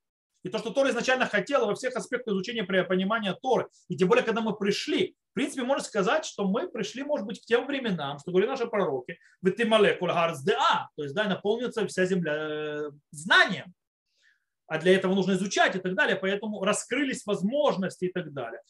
и 0.43 0.49
то, 0.49 0.57
что 0.57 0.71
Тора 0.71 0.89
изначально 0.89 1.25
хотела 1.25 1.65
во 1.65 1.75
всех 1.75 1.95
аспектах 1.95 2.33
изучения 2.33 2.63
понимания 2.63 3.33
Торы, 3.41 3.67
и 3.87 3.95
тем 3.95 4.09
более, 4.09 4.23
когда 4.23 4.41
мы 4.41 4.55
пришли, 4.55 5.15
в 5.31 5.33
принципе, 5.35 5.63
можно 5.63 5.83
сказать, 5.83 6.25
что 6.25 6.47
мы 6.47 6.67
пришли, 6.67 7.03
может 7.03 7.25
быть, 7.25 7.41
к 7.41 7.45
тем 7.45 7.65
временам, 7.65 8.19
что 8.19 8.31
говорили 8.31 8.49
наши 8.49 8.67
пророки, 8.67 9.17
молекуле 9.41 10.13
то 10.13 11.03
есть, 11.03 11.15
да, 11.15 11.25
наполнится 11.25 11.87
вся 11.87 12.05
земля 12.05 12.33
э, 12.33 12.91
знанием, 13.11 13.73
а 14.67 14.79
для 14.79 14.95
этого 14.95 15.13
нужно 15.13 15.33
изучать 15.33 15.75
и 15.75 15.79
так 15.79 15.95
далее, 15.95 16.15
поэтому 16.15 16.63
раскрылись 16.63 17.25
возможности 17.25 18.05
и 18.05 18.11
так 18.11 18.33
далее, 18.33 18.61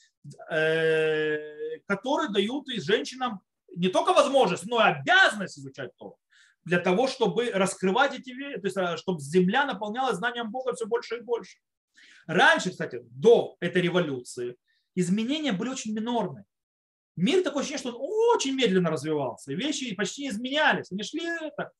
э, 0.51 1.79
которые 1.87 2.29
дают 2.29 2.69
и 2.69 2.81
женщинам 2.81 3.41
не 3.75 3.89
только 3.89 4.13
возможность, 4.13 4.65
но 4.65 4.79
и 4.79 4.91
обязанность 4.91 5.57
изучать 5.57 5.95
Тору 5.97 6.17
для 6.65 6.79
того, 6.79 7.07
чтобы 7.07 7.51
раскрывать 7.51 8.17
эти 8.17 8.29
вещи, 8.29 8.59
то 8.59 8.67
есть 8.67 8.77
а, 8.77 8.97
чтобы 8.97 9.19
земля 9.19 9.65
наполнялась 9.65 10.17
знанием 10.17 10.49
Бога 10.51 10.73
все 10.73 10.85
больше 10.85 11.17
и 11.17 11.21
больше. 11.21 11.57
Раньше, 12.25 12.71
кстати, 12.71 13.01
до 13.11 13.57
этой 13.59 13.81
революции, 13.81 14.55
изменения 14.95 15.51
были 15.51 15.69
очень 15.69 15.93
минорные. 15.93 16.45
Мир 17.15 17.43
такое 17.43 17.61
ощущение, 17.61 17.79
что 17.79 17.97
он 17.97 18.35
очень 18.35 18.55
медленно 18.55 18.89
развивался, 18.89 19.53
вещи 19.53 19.93
почти 19.95 20.23
не 20.23 20.29
изменялись, 20.29 20.91
они 20.91 21.03
шли 21.03 21.25
это. 21.25 21.71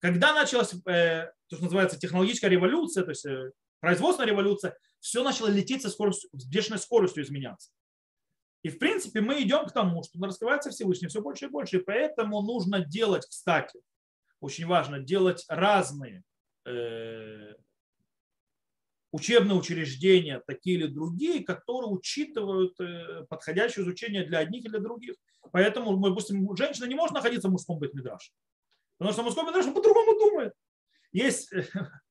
Когда 0.00 0.32
началась 0.34 0.72
э, 0.72 1.30
то, 1.48 1.56
что 1.56 1.64
называется 1.64 1.98
технологическая 1.98 2.48
революция, 2.48 3.04
то 3.04 3.10
есть 3.10 3.26
э, 3.26 3.52
производственная 3.80 4.30
революция, 4.30 4.76
все 4.98 5.22
начало 5.22 5.48
лететь 5.48 5.82
со 5.82 5.90
скоростью, 5.90 6.30
с 6.32 6.46
бешеной 6.46 6.78
скоростью 6.78 7.22
изменяться. 7.22 7.70
И 8.62 8.68
в 8.68 8.78
принципе 8.78 9.20
мы 9.20 9.42
идем 9.42 9.66
к 9.66 9.72
тому, 9.72 10.02
что 10.02 10.18
раскрывается 10.24 10.70
Всевышний 10.70 11.08
все 11.08 11.22
больше 11.22 11.46
и 11.46 11.48
больше. 11.48 11.78
И 11.78 11.82
поэтому 11.82 12.42
нужно 12.42 12.84
делать, 12.84 13.26
кстати, 13.26 13.80
очень 14.40 14.66
важно, 14.66 15.00
делать 15.00 15.44
разные 15.48 16.22
э, 16.66 17.54
учебные 19.12 19.58
учреждения, 19.58 20.42
такие 20.46 20.76
или 20.76 20.86
другие, 20.86 21.42
которые 21.44 21.90
учитывают 21.90 22.78
э, 22.80 23.26
подходящее 23.28 23.84
изучение 23.84 24.24
для 24.24 24.38
одних 24.38 24.64
или 24.64 24.70
для 24.70 24.80
других. 24.80 25.16
Поэтому, 25.52 25.96
допустим, 25.96 26.54
женщина 26.56 26.84
не 26.84 26.94
может 26.94 27.14
находиться 27.14 27.48
в 27.48 27.52
мужском 27.52 27.78
быть 27.78 27.92
Потому 27.92 29.12
что 29.12 29.22
мужской 29.22 29.44
бит 29.46 29.74
по-другому 29.74 30.18
думает. 30.18 30.52
Есть 31.12 31.50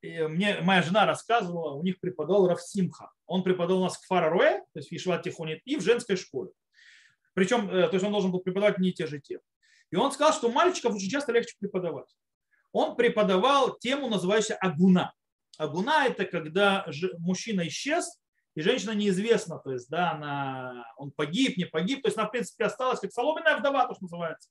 и 0.00 0.22
мне 0.22 0.60
моя 0.60 0.82
жена 0.82 1.06
рассказывала, 1.06 1.74
у 1.74 1.82
них 1.82 1.98
преподавал 2.00 2.48
Рафсимха. 2.48 3.10
Он 3.26 3.42
преподавал 3.42 3.82
у 3.82 3.84
нас 3.84 3.96
в 3.96 4.06
Фараруэ, 4.06 4.60
то 4.72 4.78
есть 4.78 4.90
в 4.90 4.92
Ишват 4.92 5.22
Тихонит, 5.22 5.60
и 5.64 5.76
в 5.76 5.82
женской 5.82 6.16
школе. 6.16 6.50
Причем, 7.34 7.68
э, 7.70 7.88
то 7.88 7.94
есть 7.94 8.04
он 8.04 8.12
должен 8.12 8.30
был 8.30 8.40
преподавать 8.40 8.78
не 8.78 8.92
те 8.92 9.06
же 9.06 9.20
темы. 9.20 9.42
И 9.90 9.96
он 9.96 10.12
сказал, 10.12 10.32
что 10.32 10.50
мальчиков 10.50 10.94
очень 10.94 11.10
часто 11.10 11.32
легче 11.32 11.56
преподавать. 11.58 12.14
Он 12.72 12.96
преподавал 12.96 13.76
тему, 13.78 14.08
называющуюся 14.08 14.56
агуна. 14.56 15.12
Агуна– 15.56 16.06
это 16.08 16.24
когда 16.26 16.86
мужчина 17.18 17.66
исчез, 17.66 18.20
и 18.54 18.60
женщина 18.60 18.90
неизвестна, 18.90 19.58
то 19.58 19.72
есть, 19.72 19.88
да, 19.88 20.12
она, 20.12 20.84
он 20.96 21.12
погиб, 21.12 21.56
не 21.56 21.64
погиб, 21.64 22.02
то 22.02 22.08
есть 22.08 22.18
она, 22.18 22.26
в 22.26 22.30
принципе, 22.32 22.64
осталась 22.64 23.00
как 23.00 23.12
соломенная 23.12 23.56
вдова, 23.56 23.86
то, 23.86 23.94
что 23.94 24.02
называется. 24.02 24.50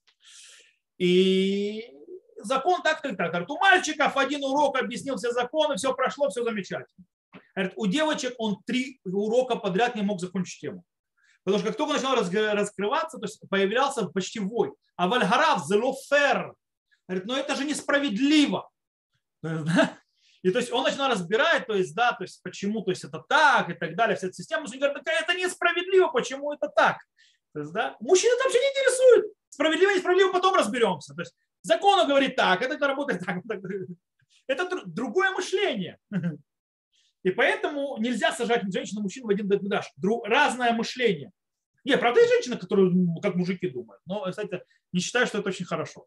И 0.98 1.94
закон 2.40 2.82
так, 2.82 3.02
так, 3.02 3.18
так. 3.18 3.30
Говорит, 3.30 3.50
у 3.50 3.58
мальчиков 3.58 4.16
один 4.18 4.44
урок 4.44 4.78
объяснил 4.78 5.18
все 5.18 5.32
законы, 5.32 5.76
все 5.76 5.94
прошло, 5.94 6.30
все 6.30 6.44
замечательно. 6.44 7.06
Говорит, 7.56 7.74
у 7.76 7.88
девочек 7.88 8.36
он 8.38 8.58
три 8.66 9.00
урока 9.06 9.56
подряд 9.56 9.96
не 9.96 10.02
мог 10.02 10.20
закончить 10.20 10.60
тему. 10.60 10.84
Потому 11.44 11.60
что 11.60 11.68
как 11.70 11.78
только 11.78 11.94
начал 11.94 12.14
раскрываться, 12.54 13.18
то 13.18 13.26
есть 13.26 13.40
появлялся 13.50 14.06
почти 14.08 14.40
вой. 14.40 14.74
А 14.96 15.08
вальгарав 15.08 15.66
зелофер. 15.66 16.54
Говорит, 17.08 17.26
но 17.26 17.38
это 17.38 17.56
же 17.56 17.64
несправедливо. 17.64 18.70
И 20.44 20.52
то 20.52 20.60
есть 20.60 20.72
он 20.72 20.84
начинал 20.84 21.10
разбирать, 21.10 21.66
то 21.66 21.74
есть, 21.74 21.96
да, 21.96 22.12
то 22.12 22.24
есть 22.24 22.42
почему, 22.44 22.82
то 22.82 22.92
есть 22.92 23.04
это 23.04 23.24
так 23.28 23.70
и 23.70 23.74
так 23.74 23.96
далее, 23.96 24.16
вся 24.16 24.28
эта 24.28 24.36
система. 24.36 24.66
Он 24.66 24.80
говорит, 24.80 24.98
это 25.06 25.34
несправедливо, 25.34 26.10
почему 26.10 26.54
это 26.54 26.68
так. 26.68 26.98
То 27.54 27.62
есть, 27.62 27.72
да, 27.74 27.96
мужчина 28.00 28.36
там 28.38 28.46
вообще 28.46 28.60
не 28.60 28.70
интересует. 28.70 29.34
Справедливо, 29.50 29.92
несправедливо, 29.92 30.32
потом 30.32 30.54
разберемся. 30.56 31.16
То 31.16 31.22
есть 31.22 31.36
Закон 31.68 32.08
говорит 32.08 32.36
так, 32.38 32.62
это 32.62 32.88
работает 32.88 33.22
так. 33.26 33.44
Это 34.48 34.86
другое 34.86 35.32
мышление. 35.32 36.00
И 37.24 37.32
поэтому 37.32 37.98
нельзя 37.98 38.32
сажать 38.32 38.64
женщину 38.72 39.02
и 39.02 39.04
мужчину 39.04 39.28
в 39.28 39.32
один 39.32 39.48
бедаш. 39.48 39.92
Разное 40.24 40.72
мышление. 40.72 41.32
Нет, 41.84 42.00
правда, 42.00 42.22
есть 42.22 42.32
женщины, 42.32 42.58
которые 42.58 42.92
как 43.22 43.36
мужики 43.36 43.70
думают. 43.70 44.02
Но, 44.06 44.24
кстати, 44.30 44.64
не 44.94 45.02
считаю, 45.02 45.28
что 45.28 45.40
это 45.40 45.50
очень 45.50 45.66
хорошо. 45.66 46.06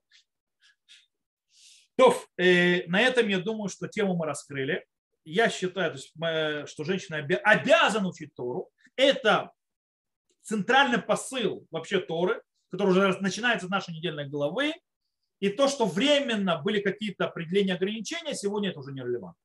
То, 1.97 2.17
э, 2.39 2.87
на 2.87 3.03
этом 3.03 3.29
я 3.29 3.39
думаю, 3.39 3.69
что 3.69 3.87
тему 3.87 4.17
мы 4.17 4.25
раскрыли. 4.25 4.87
Я 5.25 5.51
считаю, 5.51 5.97
что 5.99 6.85
женщина 6.85 7.19
обязана 7.19 8.09
учить 8.09 8.35
Тору. 8.35 8.71
Это 8.97 9.53
центральный 10.41 11.03
посыл 11.03 11.67
вообще 11.71 12.01
Торы, 12.01 12.43
который 12.71 12.91
уже 12.91 13.19
начинается 13.21 13.67
с 13.67 13.71
нашей 13.71 13.93
недельной 13.95 14.27
главы. 14.27 14.73
И 15.41 15.49
то, 15.49 15.69
что 15.69 15.87
временно 15.87 16.61
были 16.61 16.81
какие-то 16.81 17.27
определения 17.27 17.75
ограничения, 17.75 18.35
сегодня 18.35 18.71
это 18.71 18.81
уже 18.81 18.93
не 18.93 19.01
релевантно. 19.01 19.43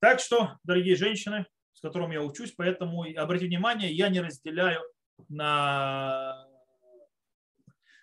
Так 0.00 0.20
что, 0.20 0.58
дорогие 0.64 0.96
женщины, 0.96 1.46
с 1.72 1.80
которыми 1.80 2.14
я 2.14 2.22
учусь, 2.22 2.52
поэтому 2.52 3.04
обратите 3.16 3.46
внимание, 3.46 3.92
я 3.92 4.08
не 4.08 4.20
разделяю 4.20 4.82
на... 5.28 6.46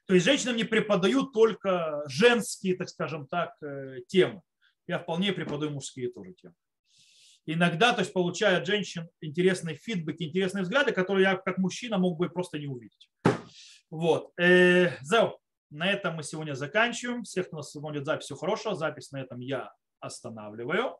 То 0.08 0.14
есть 0.14 0.26
женщинам 0.26 0.56
не 0.56 0.64
преподаю 0.64 1.24
только 1.24 2.04
женские, 2.08 2.76
так 2.78 2.90
скажем 2.90 3.28
так, 3.28 3.56
э, 3.62 4.02
темы. 4.08 4.42
Я 4.88 5.00
вполне 5.00 5.34
преподаю 5.34 5.72
мужские 5.72 6.12
тоже 6.12 6.34
темы. 6.34 6.54
Иногда, 7.48 7.94
то 7.94 8.02
есть 8.02 8.14
получая 8.14 8.58
от 8.58 8.68
женщин 8.68 9.10
интересные 9.20 9.76
фидбэки, 9.76 10.24
интересные 10.24 10.64
взгляды, 10.64 10.92
которые 10.92 11.24
я 11.24 11.36
как 11.36 11.58
мужчина 11.58 11.98
мог 11.98 12.18
бы 12.18 12.30
просто 12.30 12.60
не 12.60 12.68
увидеть. 12.68 13.10
Вот. 13.90 14.32
Э, 14.40 14.92
Зеу. 15.02 15.40
На 15.76 15.92
этом 15.92 16.16
мы 16.16 16.24
сегодня 16.24 16.54
заканчиваем. 16.54 17.24
Всех, 17.24 17.48
кто 17.48 17.58
нас 17.58 17.72
смотрит 17.72 18.06
запись, 18.06 18.28
всего 18.28 18.40
хорошего. 18.40 18.76
Запись 18.76 19.12
на 19.12 19.22
этом 19.22 19.42
я 19.42 19.74
останавливаю. 20.00 20.98